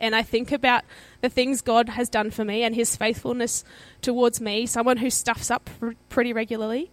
and 0.00 0.16
I 0.16 0.22
think 0.22 0.50
about 0.50 0.84
the 1.20 1.28
things 1.28 1.60
God 1.60 1.90
has 1.90 2.08
done 2.08 2.30
for 2.30 2.44
me 2.44 2.62
and 2.62 2.74
his 2.74 2.96
faithfulness 2.96 3.64
towards 4.00 4.40
me, 4.40 4.66
someone 4.66 4.96
who 4.96 5.10
stuffs 5.10 5.50
up 5.50 5.68
pretty 6.08 6.32
regularly, 6.32 6.90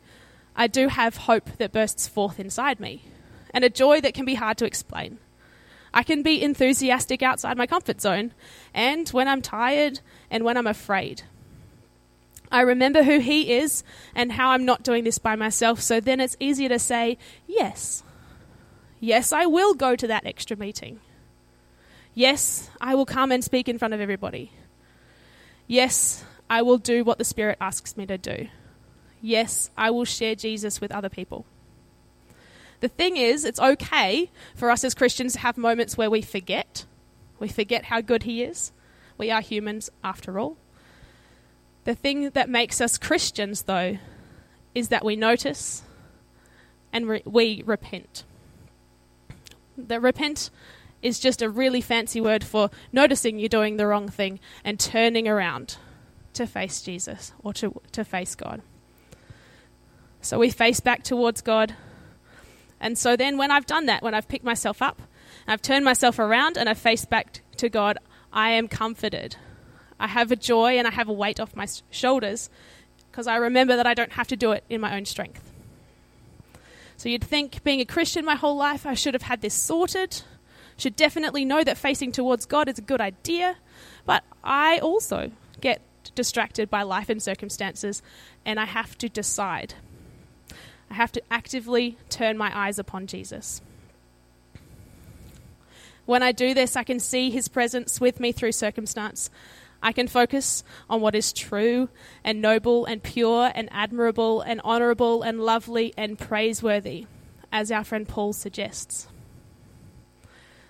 I 0.56 0.68
do 0.68 0.90
have 0.90 1.18
hope 1.18 1.58
that 1.58 1.72
bursts 1.72 2.08
forth 2.08 2.40
inside 2.40 2.80
me 2.80 3.04
and 3.52 3.64
a 3.64 3.70
joy 3.70 4.02
that 4.02 4.14
can 4.14 4.26
be 4.26 4.36
hard 4.36 4.58
to 4.58 4.66
explain. 4.66 5.20
I 5.94 6.04
can 6.04 6.22
be 6.22 6.42
enthusiastic 6.42 7.22
outside 7.22 7.58
my 7.58 7.68
comfort 7.68 8.02
zone 8.02 8.34
and 8.74 9.08
when 9.10 9.28
I'm 9.28 9.42
tired 9.42 10.00
and 10.30 10.44
when 10.44 10.58
I'm 10.58 10.68
afraid. 10.68 11.24
I 12.52 12.62
remember 12.62 13.04
who 13.04 13.20
He 13.20 13.54
is 13.54 13.84
and 14.16 14.32
how 14.32 14.52
I'm 14.52 14.66
not 14.66 14.84
doing 14.84 15.04
this 15.04 15.18
by 15.18 15.36
myself, 15.36 15.82
so 15.82 16.00
then 16.00 16.20
it's 16.20 16.38
easier 16.40 16.70
to 16.70 16.80
say, 16.80 17.18
yes. 17.46 18.04
Yes, 19.00 19.34
I 19.34 19.46
will 19.46 19.74
go 19.74 19.96
to 19.96 20.08
that 20.08 20.26
extra 20.26 20.58
meeting. 20.58 21.00
Yes, 22.14 22.70
I 22.82 22.96
will 22.96 23.06
come 23.06 23.32
and 23.32 23.44
speak 23.44 23.70
in 23.70 23.78
front 23.78 23.94
of 23.94 24.02
everybody. 24.02 24.52
Yes, 25.68 26.24
I 26.50 26.62
will 26.62 26.78
do 26.78 27.04
what 27.04 27.18
the 27.18 27.26
Spirit 27.26 27.58
asks 27.60 27.98
me 27.98 28.06
to 28.06 28.18
do. 28.18 28.48
Yes, 29.22 29.70
I 29.78 29.92
will 29.92 30.06
share 30.06 30.36
Jesus 30.36 30.80
with 30.80 30.92
other 30.92 31.10
people. 31.10 31.46
The 32.80 32.88
thing 32.88 33.18
is, 33.18 33.44
it's 33.44 33.60
okay 33.60 34.30
for 34.56 34.70
us 34.70 34.84
as 34.84 34.94
Christians 34.94 35.34
to 35.34 35.40
have 35.40 35.58
moments 35.58 35.98
where 35.98 36.10
we 36.10 36.22
forget. 36.22 36.86
We 37.40 37.48
forget 37.48 37.86
how 37.86 38.02
good 38.02 38.24
He 38.24 38.44
is. 38.44 38.72
We 39.18 39.32
are 39.32 39.42
humans 39.42 39.90
after 40.04 40.40
all. 40.40 40.58
The 41.86 41.96
thing 41.96 42.30
that 42.32 42.50
makes 42.50 42.82
us 42.82 42.98
Christians, 42.98 43.64
though, 43.64 43.98
is 44.76 44.90
that 44.90 45.06
we 45.06 45.16
notice 45.16 45.84
and 46.94 47.08
re- 47.08 47.24
we 47.26 47.64
repent. 47.66 48.24
The 49.78 50.00
repent 50.00 50.50
is 51.02 51.20
just 51.20 51.42
a 51.42 51.50
really 51.50 51.82
fancy 51.82 52.20
word 52.20 52.44
for 52.44 52.70
noticing 52.92 53.40
you're 53.40 53.50
doing 53.50 53.78
the 53.78 53.88
wrong 53.88 54.10
thing 54.10 54.40
and 54.64 54.80
turning 54.80 55.28
around 55.28 55.78
to 56.34 56.46
face 56.46 56.82
Jesus 56.82 57.32
or 57.44 57.54
to, 57.54 57.80
to 57.92 58.04
face 58.04 58.36
God. 58.36 58.62
So 60.22 60.40
we 60.40 60.50
face 60.50 60.80
back 60.80 61.04
towards 61.04 61.42
God. 61.42 61.76
And 62.80 62.98
so 62.98 63.16
then, 63.16 63.38
when 63.38 63.52
I've 63.52 63.66
done 63.66 63.88
that, 63.88 64.04
when 64.04 64.14
I've 64.14 64.28
picked 64.28 64.46
myself 64.46 64.82
up, 64.82 65.02
I've 65.48 65.62
turned 65.62 65.86
myself 65.86 66.20
around 66.20 66.58
and 66.58 66.70
I've 66.70 66.78
faced 66.78 67.10
back 67.10 67.42
to 67.58 67.70
God, 67.70 67.98
I 68.32 68.52
am 68.52 68.68
comforted. 68.68 69.36
I 70.00 70.08
have 70.08 70.32
a 70.32 70.36
joy 70.36 70.78
and 70.78 70.88
I 70.88 70.92
have 70.92 71.10
a 71.10 71.14
weight 71.14 71.40
off 71.40 71.56
my 71.56 71.68
shoulders 71.90 72.50
because 73.10 73.28
I 73.28 73.38
remember 73.38 73.76
that 73.76 73.88
I 73.88 73.94
don't 73.94 74.12
have 74.12 74.28
to 74.28 74.36
do 74.36 74.52
it 74.52 74.64
in 74.70 74.80
my 74.80 74.96
own 74.96 75.06
strength. 75.06 75.52
So 76.98 77.10
you'd 77.10 77.24
think, 77.24 77.64
being 77.64 77.80
a 77.80 77.86
Christian 77.86 78.26
my 78.26 78.36
whole 78.36 78.56
life, 78.56 78.86
I 78.86 78.94
should 78.94 79.14
have 79.14 79.24
had 79.24 79.42
this 79.42 79.54
sorted, 79.54 80.22
should 80.78 80.96
definitely 80.96 81.46
know 81.46 81.64
that 81.64 81.78
facing 81.78 82.12
towards 82.12 82.46
God 82.46 82.68
is 82.68 82.78
a 82.78 82.82
good 82.82 83.02
idea, 83.02 83.58
but 84.06 84.24
I 84.44 84.80
also 84.80 85.32
get 85.62 85.82
distracted 86.16 86.70
by 86.70 86.84
life 86.84 87.10
and 87.10 87.22
circumstances, 87.22 88.02
and 88.46 88.60
I 88.60 88.66
have 88.66 88.98
to 89.00 89.10
decide. 89.10 89.76
I 90.90 90.94
have 90.94 91.12
to 91.14 91.22
actively 91.30 91.98
turn 92.10 92.38
my 92.38 92.52
eyes 92.58 92.80
upon 92.80 93.08
Jesus. 93.08 93.62
When 96.06 96.24
I 96.24 96.32
do 96.32 96.54
this, 96.54 96.76
I 96.76 96.84
can 96.84 97.00
see 97.00 97.30
his 97.30 97.50
presence 97.50 98.00
with 98.00 98.20
me 98.20 98.32
through 98.32 98.54
circumstance. 98.54 99.30
I 99.84 99.92
can 99.92 100.08
focus 100.08 100.64
on 100.90 101.02
what 101.02 101.16
is 101.16 101.34
true 101.34 101.90
and 102.24 102.42
noble 102.42 102.86
and 102.86 103.04
pure 103.04 103.52
and 103.54 103.68
admirable 103.72 104.42
and 104.42 104.62
honourable 104.62 105.22
and 105.22 105.42
lovely 105.42 105.94
and 105.98 106.18
praiseworthy, 106.18 107.06
as 107.52 107.72
our 107.72 107.84
friend 107.84 108.08
Paul 108.08 108.34
suggests. 108.34 109.08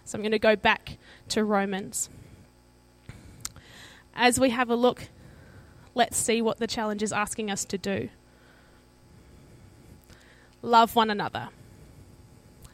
So 0.06 0.18
I'm 0.18 0.22
going 0.24 0.32
to 0.32 0.40
go 0.40 0.56
back 0.56 0.98
to 1.30 1.44
Romans. 1.44 2.10
As 4.16 4.40
we 4.40 4.50
have 4.50 4.70
a 4.70 4.76
look, 4.76 5.10
let's 5.94 6.18
see 6.18 6.42
what 6.42 6.58
the 6.58 6.68
challenge 6.68 7.04
is 7.04 7.14
asking 7.14 7.52
us 7.52 7.64
to 7.66 7.78
do. 7.78 8.10
Love 10.62 10.96
one 10.96 11.10
another, 11.10 11.50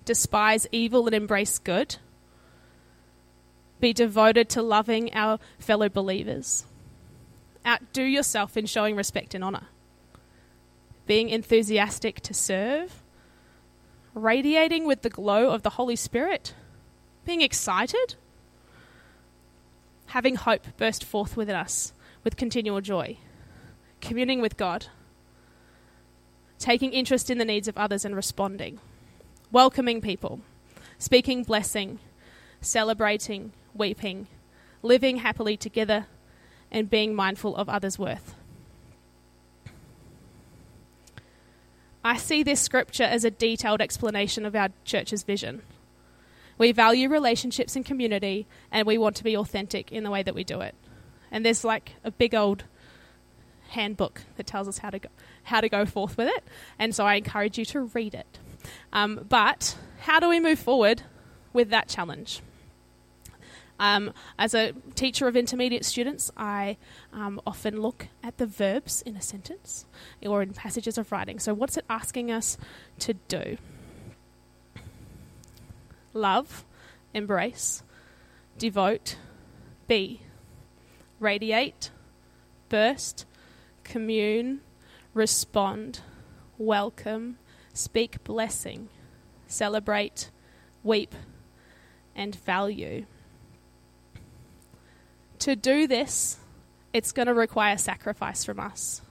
despise 0.06 0.68
evil 0.72 1.06
and 1.06 1.16
embrace 1.16 1.60
good 1.60 1.98
be 3.84 3.92
devoted 3.92 4.48
to 4.48 4.62
loving 4.62 5.14
our 5.14 5.40
fellow 5.60 5.90
believers. 5.90 6.66
Outdo 7.68 8.02
yourself 8.02 8.56
in 8.56 8.66
showing 8.66 8.96
respect 8.96 9.36
and 9.36 9.44
honour. 9.44 9.68
Being 11.06 11.28
enthusiastic 11.28 12.22
to 12.22 12.34
serve. 12.34 13.04
Radiating 14.14 14.88
with 14.88 15.02
the 15.02 15.10
glow 15.10 15.50
of 15.50 15.64
the 15.64 15.72
Holy 15.72 15.98
Spirit. 15.98 16.54
Being 17.26 17.42
excited. 17.42 18.16
Having 20.06 20.36
hope 20.36 20.66
burst 20.78 21.04
forth 21.04 21.36
within 21.36 21.58
us 21.58 21.92
with 22.24 22.38
continual 22.38 22.80
joy. 22.80 23.18
Communing 24.00 24.40
with 24.40 24.56
God. 24.56 24.86
Taking 26.64 26.94
interest 26.94 27.30
in 27.30 27.40
the 27.40 27.46
needs 27.46 27.68
of 27.68 27.78
others 27.78 28.06
and 28.06 28.16
responding. 28.16 28.80
Welcoming 29.52 30.00
people. 30.00 30.40
Speaking 30.98 31.44
blessing. 31.44 32.00
Celebrating 32.62 33.52
weeping, 33.74 34.28
living 34.82 35.18
happily 35.18 35.58
together, 35.58 36.06
and 36.72 36.90
being 36.90 37.14
mindful 37.14 37.54
of 37.58 37.68
others' 37.68 38.00
worth. 38.00 38.36
I 42.02 42.16
see 42.16 42.44
this 42.44 42.62
scripture 42.62 43.04
as 43.04 43.26
a 43.26 43.32
detailed 43.32 43.82
explanation 43.82 44.46
of 44.46 44.56
our 44.56 44.70
church's 44.86 45.24
vision. 45.24 45.64
We 46.58 46.72
value 46.72 47.10
relationships 47.10 47.76
and 47.76 47.86
community, 47.86 48.48
and 48.72 48.88
we 48.88 48.98
want 48.98 49.18
to 49.18 49.24
be 49.26 49.36
authentic 49.36 49.92
in 49.92 50.06
the 50.06 50.12
way 50.12 50.24
that 50.24 50.36
we 50.36 50.46
do 50.46 50.62
it. 50.62 50.76
And 51.30 51.46
there's 51.46 51.66
like 51.66 51.96
a 52.06 52.12
big 52.12 52.34
old 52.34 52.64
handbook 53.74 54.22
that 54.38 54.48
tells 54.48 54.68
us 54.68 54.80
how 54.80 54.90
to 54.90 55.00
go, 55.00 55.10
how 55.44 55.62
to 55.62 55.70
go 55.70 55.86
forth 55.86 56.18
with 56.18 56.28
it. 56.28 56.44
And 56.80 56.96
so 56.96 57.06
I 57.06 57.16
encourage 57.16 57.58
you 57.58 57.66
to 57.66 57.82
read 57.82 58.14
it. 58.14 58.40
Um, 58.92 59.26
but 59.28 59.78
how 60.02 60.20
do 60.20 60.30
we 60.30 60.40
move 60.40 60.60
forward 60.60 61.04
with 61.52 61.70
that 61.70 61.88
challenge? 61.88 62.42
Um, 63.80 64.14
as 64.38 64.54
a 64.54 64.72
teacher 64.96 65.28
of 65.28 65.36
intermediate 65.36 65.84
students, 65.84 66.32
I 66.38 66.78
um, 67.12 67.42
often 67.46 67.82
look 67.82 68.08
at 68.24 68.38
the 68.38 68.46
verbs 68.46 69.02
in 69.02 69.18
a 69.18 69.22
sentence 69.22 69.86
or 70.26 70.42
in 70.42 70.54
passages 70.54 70.98
of 70.98 71.12
writing. 71.12 71.40
So, 71.40 71.54
what's 71.54 71.76
it 71.76 71.86
asking 71.90 72.32
us 72.32 72.58
to 73.00 73.16
do? 73.28 73.58
Love, 76.14 76.64
embrace, 77.14 77.84
devote, 78.58 79.18
be, 79.88 80.22
radiate, 81.20 81.90
burst, 82.70 83.26
commune, 83.84 84.62
respond, 85.14 86.02
welcome, 86.58 87.38
speak 87.74 88.24
blessing, 88.24 88.90
celebrate, 89.48 90.30
weep, 90.84 91.16
and 92.16 92.36
value 92.36 93.06
to 95.44 95.58
do 95.58 95.88
this, 95.88 96.38
it's 96.94 97.12
going 97.12 97.28
to 97.28 97.34
require 97.34 97.78
sacrifice 97.78 98.46
from 98.46 98.62
us. 98.62 99.02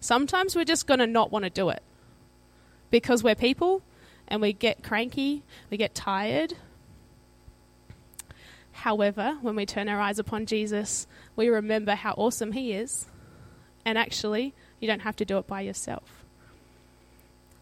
Sometimes 0.00 0.56
we're 0.56 0.64
just 0.64 0.88
going 0.88 0.98
to 0.98 1.06
not 1.06 1.30
want 1.30 1.44
to 1.44 1.50
do 1.50 1.68
it 1.68 1.82
because 2.90 3.22
we're 3.22 3.36
people 3.36 3.82
and 4.26 4.40
we 4.40 4.52
get 4.52 4.82
cranky, 4.82 5.44
we 5.70 5.76
get 5.76 5.94
tired. 5.94 6.54
However, 8.72 9.38
when 9.42 9.54
we 9.54 9.64
turn 9.64 9.88
our 9.88 10.00
eyes 10.00 10.18
upon 10.18 10.46
Jesus, 10.46 11.06
we 11.36 11.48
remember 11.48 11.94
how 11.94 12.14
awesome 12.14 12.50
He 12.50 12.72
is. 12.72 13.06
And 13.84 13.96
actually, 13.96 14.54
you 14.78 14.86
don't 14.86 15.00
have 15.00 15.16
to 15.16 15.24
do 15.24 15.38
it 15.38 15.46
by 15.46 15.62
yourself. 15.62 16.24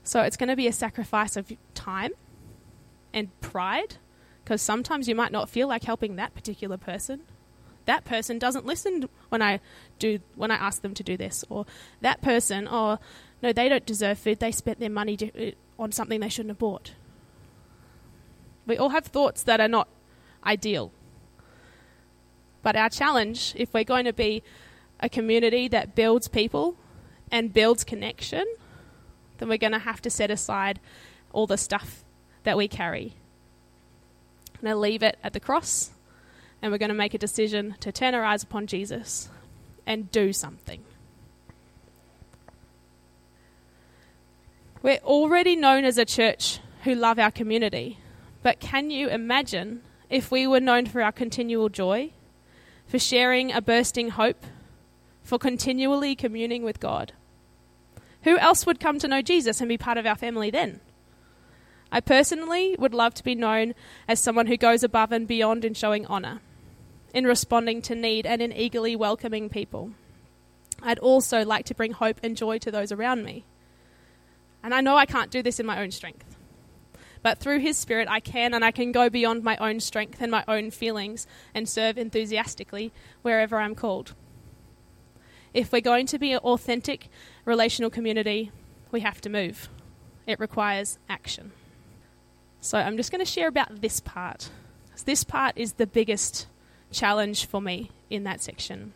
So 0.02 0.22
it's 0.22 0.36
going 0.36 0.48
to 0.48 0.56
be 0.56 0.66
a 0.66 0.72
sacrifice 0.72 1.36
of 1.36 1.52
time 1.74 2.12
and 3.12 3.28
pride 3.40 3.96
because 4.42 4.62
sometimes 4.62 5.08
you 5.08 5.14
might 5.14 5.32
not 5.32 5.50
feel 5.50 5.68
like 5.68 5.84
helping 5.84 6.16
that 6.16 6.34
particular 6.34 6.76
person 6.76 7.22
that 7.88 8.04
person 8.04 8.38
doesn't 8.38 8.66
listen 8.66 9.08
when 9.30 9.40
I 9.40 9.60
do 9.98 10.20
when 10.36 10.50
I 10.50 10.56
ask 10.56 10.82
them 10.82 10.92
to 10.92 11.02
do 11.02 11.16
this, 11.16 11.42
or 11.48 11.64
that 12.02 12.20
person, 12.20 12.68
oh 12.70 12.98
no, 13.42 13.50
they 13.50 13.66
don't 13.70 13.86
deserve 13.86 14.18
food. 14.18 14.40
They 14.40 14.52
spent 14.52 14.78
their 14.78 14.90
money 14.90 15.16
uh, 15.22 15.82
on 15.82 15.92
something 15.92 16.20
they 16.20 16.28
shouldn't 16.28 16.50
have 16.50 16.58
bought. 16.58 16.92
We 18.66 18.76
all 18.76 18.90
have 18.90 19.06
thoughts 19.06 19.42
that 19.44 19.58
are 19.58 19.68
not 19.68 19.88
ideal. 20.44 20.92
But 22.62 22.76
our 22.76 22.90
challenge, 22.90 23.54
if 23.56 23.72
we're 23.72 23.84
going 23.84 24.04
to 24.04 24.12
be 24.12 24.42
a 25.00 25.08
community 25.08 25.68
that 25.68 25.94
builds 25.94 26.28
people 26.28 26.76
and 27.30 27.52
builds 27.52 27.84
connection, 27.84 28.44
then 29.38 29.48
we're 29.48 29.58
going 29.58 29.72
to 29.72 29.78
have 29.78 30.02
to 30.02 30.10
set 30.10 30.30
aside 30.30 30.80
all 31.32 31.46
the 31.46 31.56
stuff 31.56 32.04
that 32.44 32.56
we 32.56 32.68
carry. 32.68 33.14
I'm 34.54 34.62
going 34.62 34.74
to 34.74 34.80
leave 34.80 35.02
it 35.02 35.18
at 35.22 35.32
the 35.32 35.40
cross 35.40 35.90
and 36.60 36.72
we're 36.72 36.78
going 36.78 36.88
to 36.88 36.94
make 36.94 37.14
a 37.14 37.18
decision 37.18 37.76
to 37.80 37.92
turn 37.92 38.14
our 38.14 38.24
eyes 38.24 38.42
upon 38.42 38.66
Jesus 38.66 39.28
and 39.86 40.10
do 40.10 40.32
something. 40.32 40.82
We're 44.82 44.98
already 44.98 45.56
known 45.56 45.84
as 45.84 45.98
a 45.98 46.04
church 46.04 46.60
who 46.84 46.94
love 46.94 47.18
our 47.18 47.30
community, 47.30 47.98
but 48.42 48.60
can 48.60 48.90
you 48.90 49.08
imagine 49.08 49.82
if 50.08 50.30
we 50.30 50.46
were 50.46 50.60
known 50.60 50.86
for 50.86 51.02
our 51.02 51.12
continual 51.12 51.68
joy, 51.68 52.10
for 52.86 52.98
sharing 52.98 53.52
a 53.52 53.60
bursting 53.60 54.10
hope, 54.10 54.44
for 55.28 55.38
continually 55.38 56.16
communing 56.16 56.62
with 56.62 56.80
God? 56.80 57.12
Who 58.22 58.38
else 58.38 58.64
would 58.64 58.80
come 58.80 58.98
to 58.98 59.08
know 59.08 59.20
Jesus 59.20 59.60
and 59.60 59.68
be 59.68 59.76
part 59.76 59.98
of 59.98 60.06
our 60.06 60.16
family 60.16 60.50
then? 60.50 60.80
I 61.92 62.00
personally 62.00 62.74
would 62.78 62.94
love 62.94 63.12
to 63.14 63.24
be 63.24 63.34
known 63.34 63.74
as 64.08 64.20
someone 64.20 64.46
who 64.46 64.56
goes 64.56 64.82
above 64.82 65.12
and 65.12 65.28
beyond 65.28 65.66
in 65.66 65.74
showing 65.74 66.06
honour 66.06 66.40
in 67.12 67.26
responding 67.26 67.80
to 67.82 67.94
need 67.94 68.26
and 68.26 68.42
in 68.42 68.52
eagerly 68.52 68.94
welcoming 68.94 69.48
people. 69.48 69.92
I'd 70.82 70.98
also 70.98 71.44
like 71.44 71.64
to 71.66 71.74
bring 71.74 71.92
hope 71.92 72.20
and 72.22 72.36
joy 72.36 72.58
to 72.58 72.70
those 72.70 72.92
around 72.92 73.24
me. 73.24 73.44
And 74.62 74.74
I 74.74 74.80
know 74.80 74.96
I 74.96 75.06
can't 75.06 75.30
do 75.30 75.42
this 75.42 75.58
in 75.58 75.66
my 75.66 75.80
own 75.80 75.90
strength. 75.90 76.36
But 77.22 77.38
through 77.38 77.60
His 77.60 77.76
Spirit, 77.76 78.08
I 78.08 78.20
can, 78.20 78.54
and 78.54 78.64
I 78.64 78.70
can 78.70 78.92
go 78.92 79.08
beyond 79.10 79.42
my 79.42 79.56
own 79.56 79.80
strength 79.80 80.20
and 80.20 80.30
my 80.30 80.44
own 80.46 80.70
feelings 80.70 81.26
and 81.54 81.68
serve 81.68 81.98
enthusiastically 81.98 82.92
wherever 83.22 83.58
I'm 83.58 83.74
called. 83.74 84.14
If 85.58 85.72
we're 85.72 85.80
going 85.80 86.06
to 86.06 86.20
be 86.20 86.30
an 86.30 86.38
authentic 86.38 87.08
relational 87.44 87.90
community, 87.90 88.52
we 88.92 89.00
have 89.00 89.20
to 89.22 89.28
move. 89.28 89.68
It 90.24 90.38
requires 90.38 91.00
action. 91.08 91.50
So 92.60 92.78
I'm 92.78 92.96
just 92.96 93.10
going 93.10 93.24
to 93.24 93.28
share 93.28 93.48
about 93.48 93.80
this 93.80 93.98
part. 93.98 94.50
This 95.04 95.24
part 95.24 95.58
is 95.58 95.72
the 95.72 95.88
biggest 95.88 96.46
challenge 96.92 97.44
for 97.44 97.60
me 97.60 97.90
in 98.08 98.22
that 98.22 98.40
section. 98.40 98.92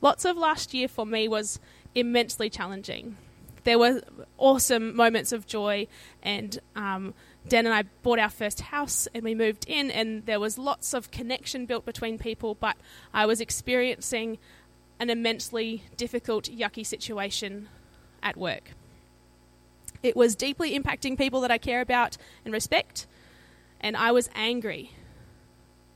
Lots 0.00 0.24
of 0.24 0.36
last 0.36 0.74
year 0.74 0.86
for 0.86 1.04
me 1.04 1.26
was 1.26 1.58
immensely 1.92 2.48
challenging. 2.48 3.16
There 3.64 3.80
were 3.80 4.02
awesome 4.36 4.94
moments 4.94 5.32
of 5.32 5.48
joy, 5.48 5.88
and 6.22 6.56
um, 6.76 7.14
Dan 7.48 7.66
and 7.66 7.74
I 7.74 7.82
bought 8.04 8.20
our 8.20 8.30
first 8.30 8.60
house 8.60 9.08
and 9.12 9.24
we 9.24 9.34
moved 9.34 9.64
in, 9.68 9.90
and 9.90 10.24
there 10.24 10.38
was 10.38 10.56
lots 10.56 10.94
of 10.94 11.10
connection 11.10 11.66
built 11.66 11.84
between 11.84 12.16
people, 12.16 12.54
but 12.54 12.76
I 13.12 13.26
was 13.26 13.40
experiencing 13.40 14.38
an 15.00 15.10
immensely 15.10 15.84
difficult, 15.96 16.44
yucky 16.44 16.84
situation 16.84 17.68
at 18.22 18.36
work. 18.36 18.72
It 20.02 20.16
was 20.16 20.34
deeply 20.34 20.78
impacting 20.78 21.18
people 21.18 21.40
that 21.40 21.50
I 21.50 21.58
care 21.58 21.80
about 21.80 22.16
and 22.44 22.52
respect, 22.52 23.06
and 23.80 23.96
I 23.96 24.12
was 24.12 24.30
angry. 24.34 24.92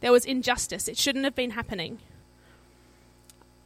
There 0.00 0.12
was 0.12 0.24
injustice. 0.24 0.88
It 0.88 0.96
shouldn't 0.96 1.24
have 1.24 1.34
been 1.34 1.52
happening. 1.52 1.98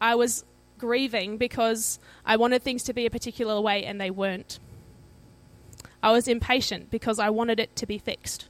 I 0.00 0.14
was 0.14 0.44
grieving 0.78 1.38
because 1.38 1.98
I 2.24 2.36
wanted 2.36 2.62
things 2.62 2.82
to 2.84 2.92
be 2.92 3.06
a 3.06 3.10
particular 3.10 3.60
way 3.60 3.84
and 3.84 4.00
they 4.00 4.10
weren't. 4.10 4.58
I 6.02 6.12
was 6.12 6.28
impatient 6.28 6.90
because 6.90 7.18
I 7.18 7.30
wanted 7.30 7.58
it 7.58 7.74
to 7.76 7.86
be 7.86 7.98
fixed. 7.98 8.48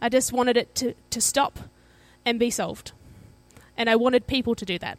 I 0.00 0.08
just 0.08 0.32
wanted 0.32 0.56
it 0.56 0.74
to, 0.76 0.94
to 1.10 1.20
stop 1.20 1.60
and 2.26 2.38
be 2.38 2.50
solved. 2.50 2.92
And 3.76 3.88
I 3.88 3.94
wanted 3.96 4.26
people 4.26 4.56
to 4.56 4.64
do 4.64 4.78
that. 4.80 4.98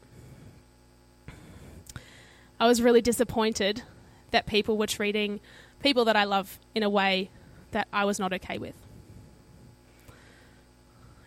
I 2.60 2.68
was 2.68 2.82
really 2.82 3.02
disappointed 3.02 3.84
that 4.32 4.46
people 4.46 4.78
were 4.78 4.88
treating 4.88 5.40
people 5.82 6.06
that 6.06 6.16
I 6.16 6.24
love 6.24 6.60
in 6.74 6.82
a 6.84 6.90
way 6.90 7.30
that 7.72 7.88
I 7.92 8.06
was 8.06 8.20
not 8.20 8.34
okay 8.34 8.58
with. 8.58 8.76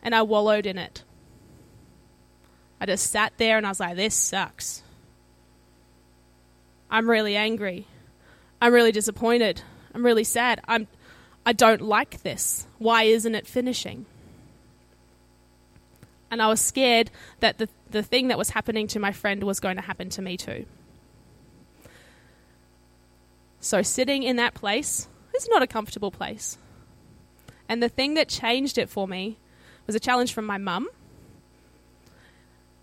And 0.02 0.14
I 0.14 0.22
wallowed 0.22 0.66
in 0.66 0.78
it. 0.78 1.04
I 2.80 2.86
just 2.86 3.10
sat 3.10 3.32
there 3.36 3.56
and 3.56 3.66
I 3.66 3.70
was 3.70 3.80
like, 3.80 3.96
this 3.96 4.14
sucks. 4.14 4.82
I'm 6.90 7.08
really 7.08 7.36
angry. 7.36 7.86
I'm 8.60 8.72
really 8.72 8.92
disappointed. 8.92 9.62
I'm 9.94 10.04
really 10.04 10.24
sad. 10.24 10.60
I'm 10.66 10.86
I 11.44 11.52
don't 11.52 11.80
like 11.80 12.22
this. 12.22 12.66
Why 12.78 13.04
isn't 13.04 13.34
it 13.34 13.46
finishing? 13.46 14.06
And 16.30 16.42
I 16.42 16.48
was 16.48 16.60
scared 16.60 17.10
that 17.40 17.58
the 17.58 17.68
the 17.90 18.02
thing 18.02 18.28
that 18.28 18.38
was 18.38 18.50
happening 18.50 18.86
to 18.88 18.98
my 18.98 19.12
friend 19.12 19.42
was 19.44 19.60
going 19.60 19.76
to 19.76 19.82
happen 19.82 20.08
to 20.10 20.22
me 20.22 20.36
too. 20.36 20.66
So 23.66 23.82
sitting 23.82 24.22
in 24.22 24.36
that 24.36 24.54
place 24.54 25.08
is 25.34 25.48
not 25.48 25.60
a 25.60 25.66
comfortable 25.66 26.12
place. 26.12 26.56
And 27.68 27.82
the 27.82 27.88
thing 27.88 28.14
that 28.14 28.28
changed 28.28 28.78
it 28.78 28.88
for 28.88 29.08
me 29.08 29.38
was 29.88 29.96
a 29.96 29.98
challenge 29.98 30.32
from 30.32 30.46
my 30.46 30.56
mum 30.56 30.88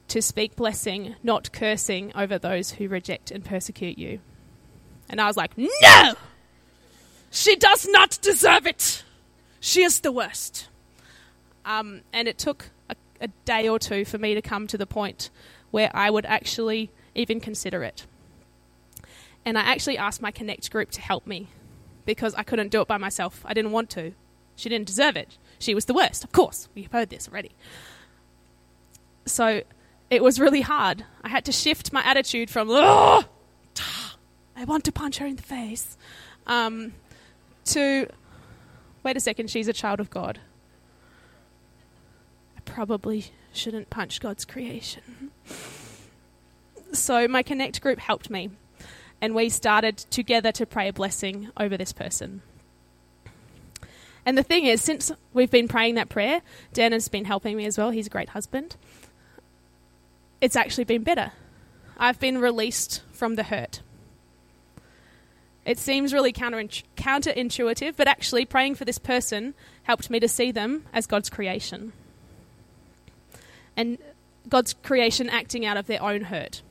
to 0.09 0.21
speak 0.21 0.57
blessing, 0.57 1.15
not 1.23 1.53
cursing 1.53 2.11
over 2.15 2.37
those 2.37 2.71
who 2.71 2.89
reject 2.89 3.31
and 3.31 3.45
persecute 3.45 3.97
you. 3.97 4.19
And 5.07 5.21
I 5.21 5.27
was 5.27 5.37
like, 5.37 5.57
no! 5.57 6.15
She 7.31 7.55
does 7.55 7.87
not 7.87 8.19
deserve 8.21 8.67
it! 8.67 9.05
She 9.61 9.83
is 9.83 10.01
the 10.01 10.11
worst. 10.11 10.67
Um, 11.63 12.01
and 12.11 12.27
it 12.27 12.37
took 12.37 12.71
a, 12.89 12.97
a 13.21 13.29
day 13.45 13.69
or 13.69 13.79
two 13.79 14.03
for 14.03 14.17
me 14.17 14.33
to 14.33 14.41
come 14.41 14.67
to 14.67 14.77
the 14.77 14.85
point 14.85 15.29
where 15.71 15.89
I 15.93 16.09
would 16.09 16.25
actually 16.25 16.91
even 17.15 17.39
consider 17.39 17.85
it. 17.85 18.05
And 19.45 19.57
I 19.57 19.61
actually 19.61 19.97
asked 19.97 20.21
my 20.21 20.31
Connect 20.31 20.71
group 20.71 20.91
to 20.91 21.01
help 21.01 21.27
me 21.27 21.47
because 22.05 22.33
I 22.35 22.43
couldn't 22.43 22.69
do 22.69 22.81
it 22.81 22.87
by 22.87 22.97
myself. 22.97 23.41
I 23.45 23.53
didn't 23.53 23.71
want 23.71 23.89
to. 23.91 24.13
She 24.55 24.69
didn't 24.69 24.87
deserve 24.87 25.15
it. 25.17 25.37
She 25.59 25.73
was 25.73 25.85
the 25.85 25.93
worst. 25.93 26.23
Of 26.23 26.31
course, 26.31 26.69
we've 26.75 26.91
heard 26.91 27.09
this 27.09 27.27
already. 27.27 27.51
So 29.25 29.63
it 30.09 30.21
was 30.21 30.39
really 30.39 30.61
hard. 30.61 31.05
I 31.23 31.29
had 31.29 31.45
to 31.45 31.51
shift 31.51 31.91
my 31.91 32.03
attitude 32.03 32.49
from, 32.49 32.69
I 32.71 33.23
want 34.65 34.83
to 34.85 34.91
punch 34.91 35.17
her 35.17 35.25
in 35.25 35.37
the 35.37 35.43
face, 35.43 35.97
um, 36.45 36.93
to, 37.65 38.07
wait 39.01 39.17
a 39.17 39.19
second, 39.19 39.49
she's 39.49 39.67
a 39.67 39.73
child 39.73 39.99
of 39.99 40.09
God. 40.09 40.39
I 42.57 42.59
probably 42.61 43.27
shouldn't 43.53 43.89
punch 43.89 44.19
God's 44.19 44.45
creation. 44.45 45.31
So 46.91 47.27
my 47.27 47.41
Connect 47.41 47.81
group 47.81 47.99
helped 47.99 48.29
me, 48.29 48.51
and 49.23 49.33
we 49.33 49.47
started 49.47 49.95
together 49.97 50.51
to 50.51 50.65
pray 50.65 50.89
a 50.89 50.93
blessing 50.93 51.49
over 51.55 51.77
this 51.77 51.93
person. 51.93 52.41
And 54.25 54.37
the 54.37 54.43
thing 54.43 54.65
is, 54.65 54.81
since 54.81 55.13
we've 55.33 55.49
been 55.49 55.69
praying 55.69 55.95
that 55.95 56.09
prayer, 56.09 56.41
Dan 56.73 56.91
has 56.91 57.07
been 57.07 57.23
helping 57.23 57.55
me 57.55 57.65
as 57.65 57.77
well. 57.77 57.89
He's 57.91 58.07
a 58.07 58.09
great 58.09 58.29
husband 58.29 58.75
it's 60.43 60.57
actually 60.57 60.83
been 60.83 61.03
better. 61.03 61.31
I've 61.97 62.19
been 62.19 62.37
released 62.37 63.01
from 63.13 63.35
the 63.35 63.43
hurt. 63.43 63.79
It 65.63 65.77
seems 65.77 66.11
really 66.11 66.33
counterintuitive, 66.33 67.95
but 67.95 68.09
actually, 68.09 68.43
praying 68.43 68.75
for 68.75 68.83
this 68.83 68.97
person 68.97 69.53
helped 69.83 70.09
me 70.09 70.19
to 70.19 70.27
see 70.27 70.51
them 70.51 70.83
as 70.91 71.07
God's 71.07 71.29
creation. 71.29 71.93
And 73.77 73.97
God's 74.49 74.73
creation 74.73 75.29
acting 75.29 75.65
out 75.65 75.77
of 75.77 75.87
their 75.87 76.03
own 76.03 76.23
hurt. 76.23 76.61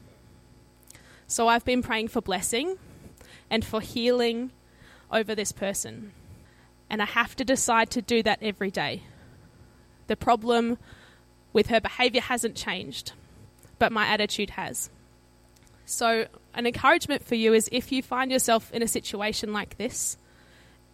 So 1.32 1.48
I've 1.48 1.64
been 1.64 1.82
praying 1.82 2.08
for 2.08 2.20
blessing 2.20 2.76
and 3.48 3.64
for 3.64 3.80
healing 3.80 4.52
over 5.10 5.34
this 5.34 5.50
person. 5.50 6.12
And 6.90 7.00
I 7.00 7.06
have 7.06 7.34
to 7.36 7.44
decide 7.44 7.90
to 7.90 8.02
do 8.02 8.22
that 8.22 8.38
every 8.42 8.70
day. 8.70 9.04
The 10.08 10.16
problem 10.16 10.78
with 11.52 11.68
her 11.68 11.80
behavior 11.80 12.20
hasn't 12.20 12.54
changed 12.54 13.12
but 13.82 13.90
my 13.90 14.06
attitude 14.06 14.50
has. 14.50 14.90
So, 15.86 16.26
an 16.54 16.66
encouragement 16.66 17.24
for 17.24 17.34
you 17.34 17.52
is 17.52 17.68
if 17.72 17.90
you 17.90 18.00
find 18.00 18.30
yourself 18.30 18.70
in 18.72 18.80
a 18.80 18.86
situation 18.86 19.52
like 19.52 19.76
this, 19.76 20.16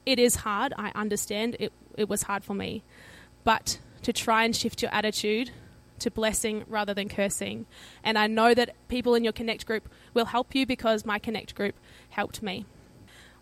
it 0.06 0.18
is 0.18 0.36
hard. 0.36 0.72
I 0.78 0.90
understand 0.94 1.56
it, 1.60 1.70
it 1.98 2.08
was 2.08 2.22
hard 2.22 2.44
for 2.44 2.54
me. 2.54 2.82
But 3.44 3.78
to 4.04 4.14
try 4.14 4.44
and 4.44 4.56
shift 4.56 4.80
your 4.80 4.90
attitude 4.90 5.50
to 6.00 6.10
blessing 6.10 6.64
rather 6.68 6.94
than 6.94 7.08
cursing. 7.08 7.66
And 8.02 8.18
I 8.18 8.26
know 8.26 8.54
that 8.54 8.74
people 8.88 9.14
in 9.14 9.24
your 9.24 9.32
Connect 9.32 9.66
group 9.66 9.88
will 10.14 10.26
help 10.26 10.54
you 10.54 10.66
because 10.66 11.04
my 11.04 11.18
Connect 11.18 11.54
group 11.54 11.74
helped 12.10 12.42
me. 12.42 12.64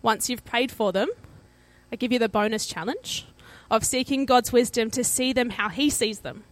Once 0.01 0.29
you've 0.29 0.45
prayed 0.45 0.71
for 0.71 0.91
them, 0.91 1.09
I 1.91 1.95
give 1.95 2.11
you 2.11 2.19
the 2.19 2.29
bonus 2.29 2.65
challenge 2.65 3.25
of 3.69 3.83
seeking 3.83 4.25
God's 4.25 4.51
wisdom 4.51 4.91
to 4.91 5.03
see 5.03 5.33
them 5.33 5.51
how 5.51 5.69
He 5.69 5.89
sees 5.89 6.19
them 6.19 6.43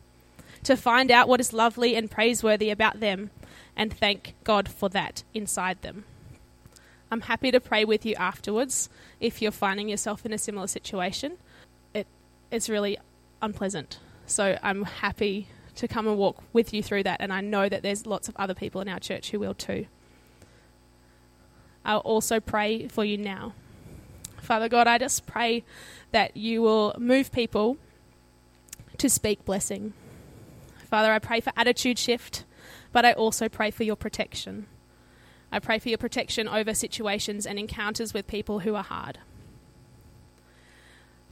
to 0.66 0.76
find 0.76 1.12
out 1.12 1.28
what 1.28 1.40
is 1.40 1.54
lovely 1.54 1.96
and 1.96 2.10
praiseworthy 2.10 2.72
about 2.72 3.00
them 3.00 3.30
and 3.76 3.94
thank 3.94 4.34
God 4.44 4.68
for 4.68 4.90
that 4.90 5.24
inside 5.34 5.82
them. 5.82 6.06
I'm 7.12 7.22
happy 7.22 7.52
to 7.52 7.60
pray 7.60 7.86
with 7.86 8.06
you 8.06 8.16
afterwards 8.16 8.90
if 9.20 9.42
you're 9.42 9.52
finding 9.52 9.90
yourself 9.90 10.26
in 10.26 10.34
a 10.34 10.38
similar 10.38 10.68
situation. 10.68 11.38
It, 11.94 12.08
it's 12.52 12.68
really 12.68 12.98
unpleasant. 13.42 14.00
So 14.26 14.58
I'm 14.64 14.86
happy 14.86 15.48
to 15.76 15.88
come 15.88 16.08
and 16.08 16.18
walk 16.18 16.44
with 16.54 16.74
you 16.74 16.82
through 16.82 17.04
that, 17.04 17.22
and 17.22 17.34
I 17.34 17.42
know 17.42 17.70
that 17.70 17.84
there's 17.84 18.06
lots 18.06 18.28
of 18.28 18.36
other 18.38 18.54
people 18.54 18.82
in 18.82 18.88
our 18.88 19.00
church 19.00 19.32
who 19.32 19.40
will 19.40 19.54
too. 19.54 19.88
I'll 21.84 22.00
also 22.00 22.40
pray 22.40 22.88
for 22.88 23.06
you 23.06 23.18
now. 23.18 23.54
Father 24.42 24.70
God, 24.70 24.88
I 24.88 24.98
just 24.98 25.26
pray 25.26 25.64
that 26.12 26.38
you 26.38 26.62
will 26.62 26.96
move 26.98 27.32
people 27.32 27.78
to 28.98 29.10
speak 29.10 29.44
blessing. 29.46 29.94
Father, 30.90 31.12
I 31.12 31.20
pray 31.20 31.42
for 31.42 31.52
attitude 31.58 32.00
shift, 32.00 32.46
but 32.92 33.06
I 33.06 33.14
also 33.14 33.50
pray 33.50 33.72
for 33.72 33.84
your 33.84 33.96
protection. 33.96 34.68
I 35.52 35.60
pray 35.60 35.80
for 35.80 35.90
your 35.90 35.98
protection 35.98 36.48
over 36.48 36.74
situations 36.74 37.46
and 37.46 37.60
encounters 37.60 38.14
with 38.14 38.28
people 38.28 38.60
who 38.60 38.76
are 38.76 38.84
hard. 38.84 39.20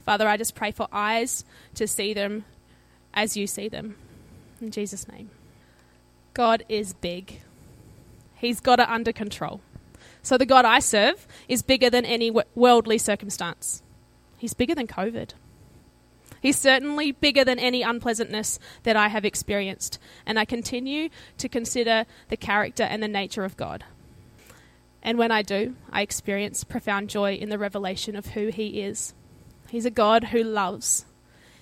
Father, 0.04 0.28
I 0.28 0.36
just 0.36 0.54
pray 0.54 0.70
for 0.70 0.86
eyes 0.92 1.44
to 1.74 1.86
see 1.86 2.12
them 2.14 2.44
as 3.14 3.36
you 3.36 3.46
see 3.46 3.68
them. 3.68 3.96
In 4.64 4.70
Jesus' 4.70 5.06
name. 5.06 5.28
God 6.32 6.64
is 6.70 6.94
big, 6.94 7.42
He's 8.34 8.60
got 8.60 8.80
it 8.80 8.88
under 8.88 9.12
control. 9.12 9.60
So 10.22 10.38
the 10.38 10.46
God 10.46 10.64
I 10.64 10.78
serve 10.78 11.26
is 11.50 11.60
bigger 11.60 11.90
than 11.90 12.06
any 12.06 12.32
worldly 12.54 12.96
circumstance. 12.96 13.82
He's 14.38 14.54
bigger 14.54 14.74
than 14.74 14.86
COVID. 14.86 15.32
He's 16.40 16.58
certainly 16.58 17.12
bigger 17.12 17.44
than 17.44 17.58
any 17.58 17.82
unpleasantness 17.82 18.58
that 18.84 18.96
I 18.96 19.08
have 19.08 19.26
experienced, 19.26 19.98
and 20.24 20.38
I 20.38 20.46
continue 20.46 21.10
to 21.36 21.48
consider 21.50 22.06
the 22.30 22.38
character 22.38 22.84
and 22.84 23.02
the 23.02 23.08
nature 23.08 23.44
of 23.44 23.58
God. 23.58 23.84
And 25.02 25.18
when 25.18 25.30
I 25.30 25.42
do, 25.42 25.76
I 25.92 26.00
experience 26.00 26.64
profound 26.64 27.10
joy 27.10 27.34
in 27.34 27.50
the 27.50 27.58
revelation 27.58 28.16
of 28.16 28.28
who 28.28 28.48
He 28.48 28.80
is. 28.80 29.12
He's 29.68 29.84
a 29.84 29.90
God 29.90 30.24
who 30.24 30.42
loves, 30.42 31.04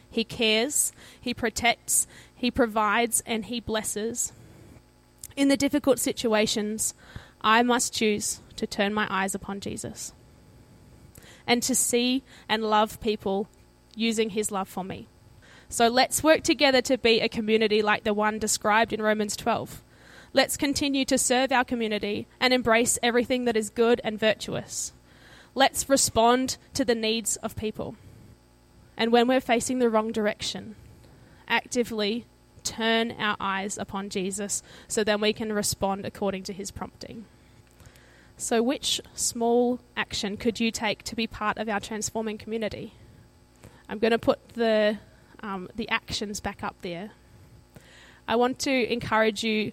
He 0.09 0.23
cares, 0.23 0.93
He 1.21 1.35
protects, 1.35 2.07
He 2.43 2.51
provides, 2.51 3.23
and 3.25 3.45
He 3.45 3.61
blesses. 3.61 4.33
In 5.37 5.47
the 5.47 5.57
difficult 5.57 6.01
situations, 6.01 6.93
I 7.41 7.63
must 7.63 7.95
choose 7.95 8.41
to 8.57 8.67
turn 8.67 8.93
my 8.93 9.07
eyes 9.09 9.33
upon 9.33 9.61
Jesus 9.61 10.13
and 11.47 11.63
to 11.63 11.73
see 11.77 12.25
and 12.49 12.65
love 12.65 13.01
people 13.01 13.47
using 13.95 14.31
his 14.31 14.51
love 14.51 14.69
for 14.69 14.83
me. 14.83 15.07
So 15.69 15.87
let's 15.87 16.25
work 16.25 16.43
together 16.43 16.83
to 16.83 16.99
be 16.99 17.21
a 17.21 17.29
community 17.29 17.81
like 17.81 18.03
the 18.03 18.13
one 18.13 18.41
described 18.41 18.93
in 18.93 19.01
Romans 19.01 19.37
12. 19.37 19.81
Let's 20.33 20.57
continue 20.57 21.05
to 21.05 21.19
serve 21.19 21.53
our 21.53 21.65
community 21.65 22.27
and 22.41 22.53
embrace 22.53 22.99
everything 23.05 23.45
that 23.45 23.57
is 23.57 23.71
good 23.71 24.01
and 24.03 24.19
virtuous. 24.19 24.93
Let's 25.55 25.89
respond 25.89 26.57
to 26.75 26.85
the 26.85 26.97
needs 26.97 27.37
of 27.37 27.55
people. 27.55 27.95
And 28.97 29.13
when 29.13 29.29
we're 29.29 29.41
facing 29.41 29.79
the 29.79 29.89
wrong 29.89 30.11
direction, 30.11 30.75
actively 31.47 32.27
turn 32.63 33.13
our 33.13 33.37
eyes 33.41 33.79
upon 33.79 34.09
Jesus 34.09 34.63
so 34.89 35.05
then 35.05 35.21
we 35.21 35.33
can 35.33 35.53
respond 35.53 36.05
according 36.05 36.43
to 36.45 36.53
his 36.53 36.71
prompting. 36.71 37.25
So, 38.37 38.63
which 38.63 39.01
small 39.15 39.81
action 39.97 40.37
could 40.37 40.59
you 40.59 40.71
take 40.71 41.03
to 41.05 41.15
be 41.15 41.27
part 41.27 41.59
of 41.59 41.69
our 41.69 41.81
transforming 41.81 42.39
community? 42.39 42.95
I'm 43.89 43.99
going 43.99 44.13
to 44.13 44.19
put 44.19 44.51
the, 44.51 44.99
um, 45.43 45.69
the 45.77 45.89
actions 45.91 46.41
back 46.41 46.65
up 46.65 46.77
there. 46.83 47.11
I 48.27 48.37
want 48.37 48.59
to 48.61 48.93
encourage 48.93 49.45
you 49.45 49.73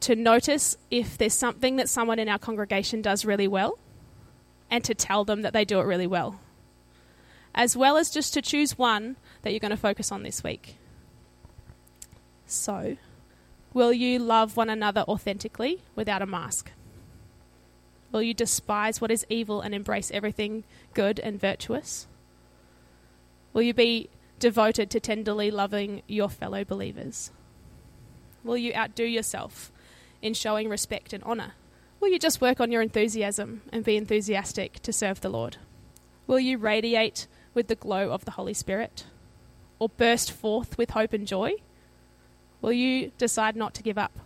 to 0.00 0.16
notice 0.16 0.76
if 0.90 1.18
there's 1.18 1.34
something 1.34 1.76
that 1.76 1.88
someone 1.88 2.18
in 2.18 2.28
our 2.28 2.38
congregation 2.38 3.02
does 3.02 3.24
really 3.24 3.46
well 3.46 3.78
and 4.70 4.82
to 4.84 4.94
tell 4.94 5.24
them 5.24 5.42
that 5.42 5.52
they 5.52 5.64
do 5.64 5.80
it 5.80 5.84
really 5.84 6.06
well, 6.06 6.40
as 7.54 7.76
well 7.76 7.96
as 7.96 8.10
just 8.10 8.32
to 8.34 8.42
choose 8.42 8.78
one 8.78 9.16
that 9.42 9.52
you're 9.52 9.60
going 9.60 9.70
to 9.70 9.76
focus 9.76 10.10
on 10.10 10.22
this 10.22 10.42
week. 10.42 10.76
So, 12.50 12.96
will 13.72 13.92
you 13.92 14.18
love 14.18 14.56
one 14.56 14.68
another 14.68 15.02
authentically 15.02 15.82
without 15.94 16.20
a 16.20 16.26
mask? 16.26 16.72
Will 18.10 18.22
you 18.22 18.34
despise 18.34 19.00
what 19.00 19.12
is 19.12 19.24
evil 19.28 19.60
and 19.60 19.72
embrace 19.72 20.10
everything 20.10 20.64
good 20.92 21.20
and 21.20 21.40
virtuous? 21.40 22.08
Will 23.52 23.62
you 23.62 23.72
be 23.72 24.10
devoted 24.40 24.90
to 24.90 24.98
tenderly 24.98 25.52
loving 25.52 26.02
your 26.08 26.28
fellow 26.28 26.64
believers? 26.64 27.30
Will 28.42 28.56
you 28.56 28.74
outdo 28.74 29.04
yourself 29.04 29.70
in 30.20 30.34
showing 30.34 30.68
respect 30.68 31.12
and 31.12 31.22
honour? 31.22 31.52
Will 32.00 32.08
you 32.08 32.18
just 32.18 32.40
work 32.40 32.60
on 32.60 32.72
your 32.72 32.82
enthusiasm 32.82 33.62
and 33.72 33.84
be 33.84 33.96
enthusiastic 33.96 34.80
to 34.80 34.92
serve 34.92 35.20
the 35.20 35.28
Lord? 35.28 35.58
Will 36.26 36.40
you 36.40 36.58
radiate 36.58 37.28
with 37.54 37.68
the 37.68 37.76
glow 37.76 38.10
of 38.10 38.24
the 38.24 38.32
Holy 38.32 38.54
Spirit? 38.54 39.04
Or 39.78 39.88
burst 39.88 40.32
forth 40.32 40.76
with 40.76 40.90
hope 40.90 41.12
and 41.12 41.28
joy? 41.28 41.52
Will 42.60 42.72
you 42.72 43.12
decide 43.18 43.56
not 43.56 43.74
to 43.74 43.82
give 43.82 43.98
up 43.98 44.18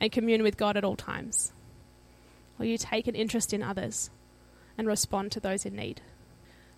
and 0.00 0.12
commune 0.12 0.42
with 0.42 0.56
God 0.56 0.76
at 0.76 0.84
all 0.84 0.96
times? 0.96 1.52
Will 2.58 2.66
you 2.66 2.78
take 2.78 3.06
an 3.06 3.14
interest 3.14 3.52
in 3.52 3.62
others 3.62 4.10
and 4.76 4.86
respond 4.86 5.32
to 5.32 5.40
those 5.40 5.64
in 5.64 5.74
need? 5.74 6.00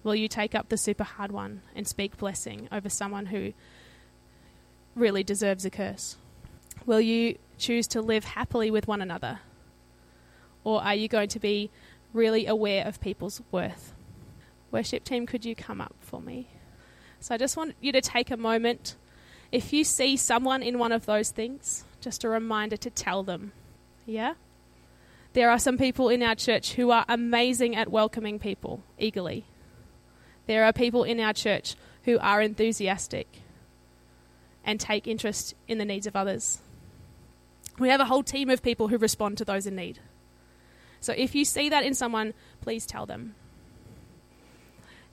Will 0.02 0.14
you 0.14 0.28
take 0.28 0.54
up 0.54 0.68
the 0.68 0.76
super 0.76 1.04
hard 1.04 1.32
one 1.32 1.62
and 1.74 1.86
speak 1.86 2.16
blessing 2.16 2.68
over 2.70 2.88
someone 2.88 3.26
who 3.26 3.52
really 4.94 5.24
deserves 5.24 5.64
a 5.64 5.70
curse? 5.70 6.16
Will 6.86 7.00
you 7.00 7.38
choose 7.58 7.88
to 7.88 8.00
live 8.00 8.24
happily 8.24 8.70
with 8.70 8.86
one 8.86 9.02
another? 9.02 9.40
Or 10.62 10.82
are 10.82 10.94
you 10.94 11.08
going 11.08 11.28
to 11.30 11.40
be 11.40 11.70
really 12.12 12.46
aware 12.46 12.86
of 12.86 13.00
people's 13.00 13.42
worth? 13.50 13.92
Worship 14.70 15.04
team, 15.04 15.26
could 15.26 15.44
you 15.44 15.54
come 15.54 15.80
up 15.80 15.94
for 16.00 16.20
me? 16.20 16.48
So 17.20 17.34
I 17.34 17.38
just 17.38 17.56
want 17.56 17.74
you 17.80 17.92
to 17.92 18.00
take 18.00 18.30
a 18.30 18.36
moment. 18.36 18.96
If 19.52 19.72
you 19.72 19.84
see 19.84 20.16
someone 20.16 20.62
in 20.62 20.78
one 20.78 20.92
of 20.92 21.06
those 21.06 21.30
things, 21.30 21.84
just 22.00 22.24
a 22.24 22.28
reminder 22.28 22.76
to 22.76 22.90
tell 22.90 23.22
them. 23.22 23.52
Yeah? 24.04 24.34
There 25.32 25.50
are 25.50 25.58
some 25.58 25.78
people 25.78 26.08
in 26.08 26.22
our 26.22 26.34
church 26.34 26.74
who 26.74 26.90
are 26.90 27.04
amazing 27.08 27.76
at 27.76 27.90
welcoming 27.90 28.38
people 28.38 28.82
eagerly. 28.98 29.44
There 30.46 30.64
are 30.64 30.72
people 30.72 31.04
in 31.04 31.20
our 31.20 31.32
church 31.32 31.74
who 32.04 32.18
are 32.18 32.40
enthusiastic 32.40 33.26
and 34.64 34.80
take 34.80 35.06
interest 35.06 35.54
in 35.68 35.78
the 35.78 35.84
needs 35.84 36.06
of 36.06 36.16
others. 36.16 36.60
We 37.78 37.88
have 37.88 38.00
a 38.00 38.06
whole 38.06 38.22
team 38.22 38.48
of 38.48 38.62
people 38.62 38.88
who 38.88 38.98
respond 38.98 39.38
to 39.38 39.44
those 39.44 39.66
in 39.66 39.76
need. 39.76 39.98
So 41.00 41.12
if 41.16 41.34
you 41.34 41.44
see 41.44 41.68
that 41.68 41.84
in 41.84 41.94
someone, 41.94 42.34
please 42.60 42.86
tell 42.86 43.06
them. 43.06 43.34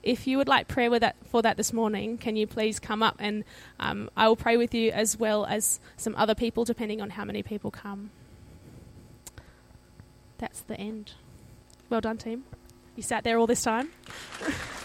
If 0.03 0.27
you 0.27 0.37
would 0.37 0.49
like 0.49 0.67
prayer 0.67 0.99
that, 0.99 1.15
for 1.25 1.41
that 1.41 1.57
this 1.57 1.71
morning, 1.71 2.17
can 2.17 2.35
you 2.35 2.45
please 2.45 2.79
come 2.79 3.01
up 3.01 3.15
and 3.19 3.43
um, 3.79 4.09
I 4.17 4.27
will 4.27 4.35
pray 4.35 4.57
with 4.57 4.73
you 4.73 4.91
as 4.91 5.17
well 5.17 5.45
as 5.45 5.79
some 5.95 6.13
other 6.15 6.35
people, 6.35 6.65
depending 6.65 7.01
on 7.01 7.11
how 7.11 7.23
many 7.23 7.41
people 7.41 7.71
come. 7.71 8.11
That's 10.37 10.61
the 10.61 10.77
end. 10.77 11.13
Well 11.89 12.01
done, 12.01 12.17
team. 12.17 12.43
You 12.95 13.03
sat 13.03 13.23
there 13.23 13.37
all 13.37 13.47
this 13.47 13.63
time. 13.63 13.91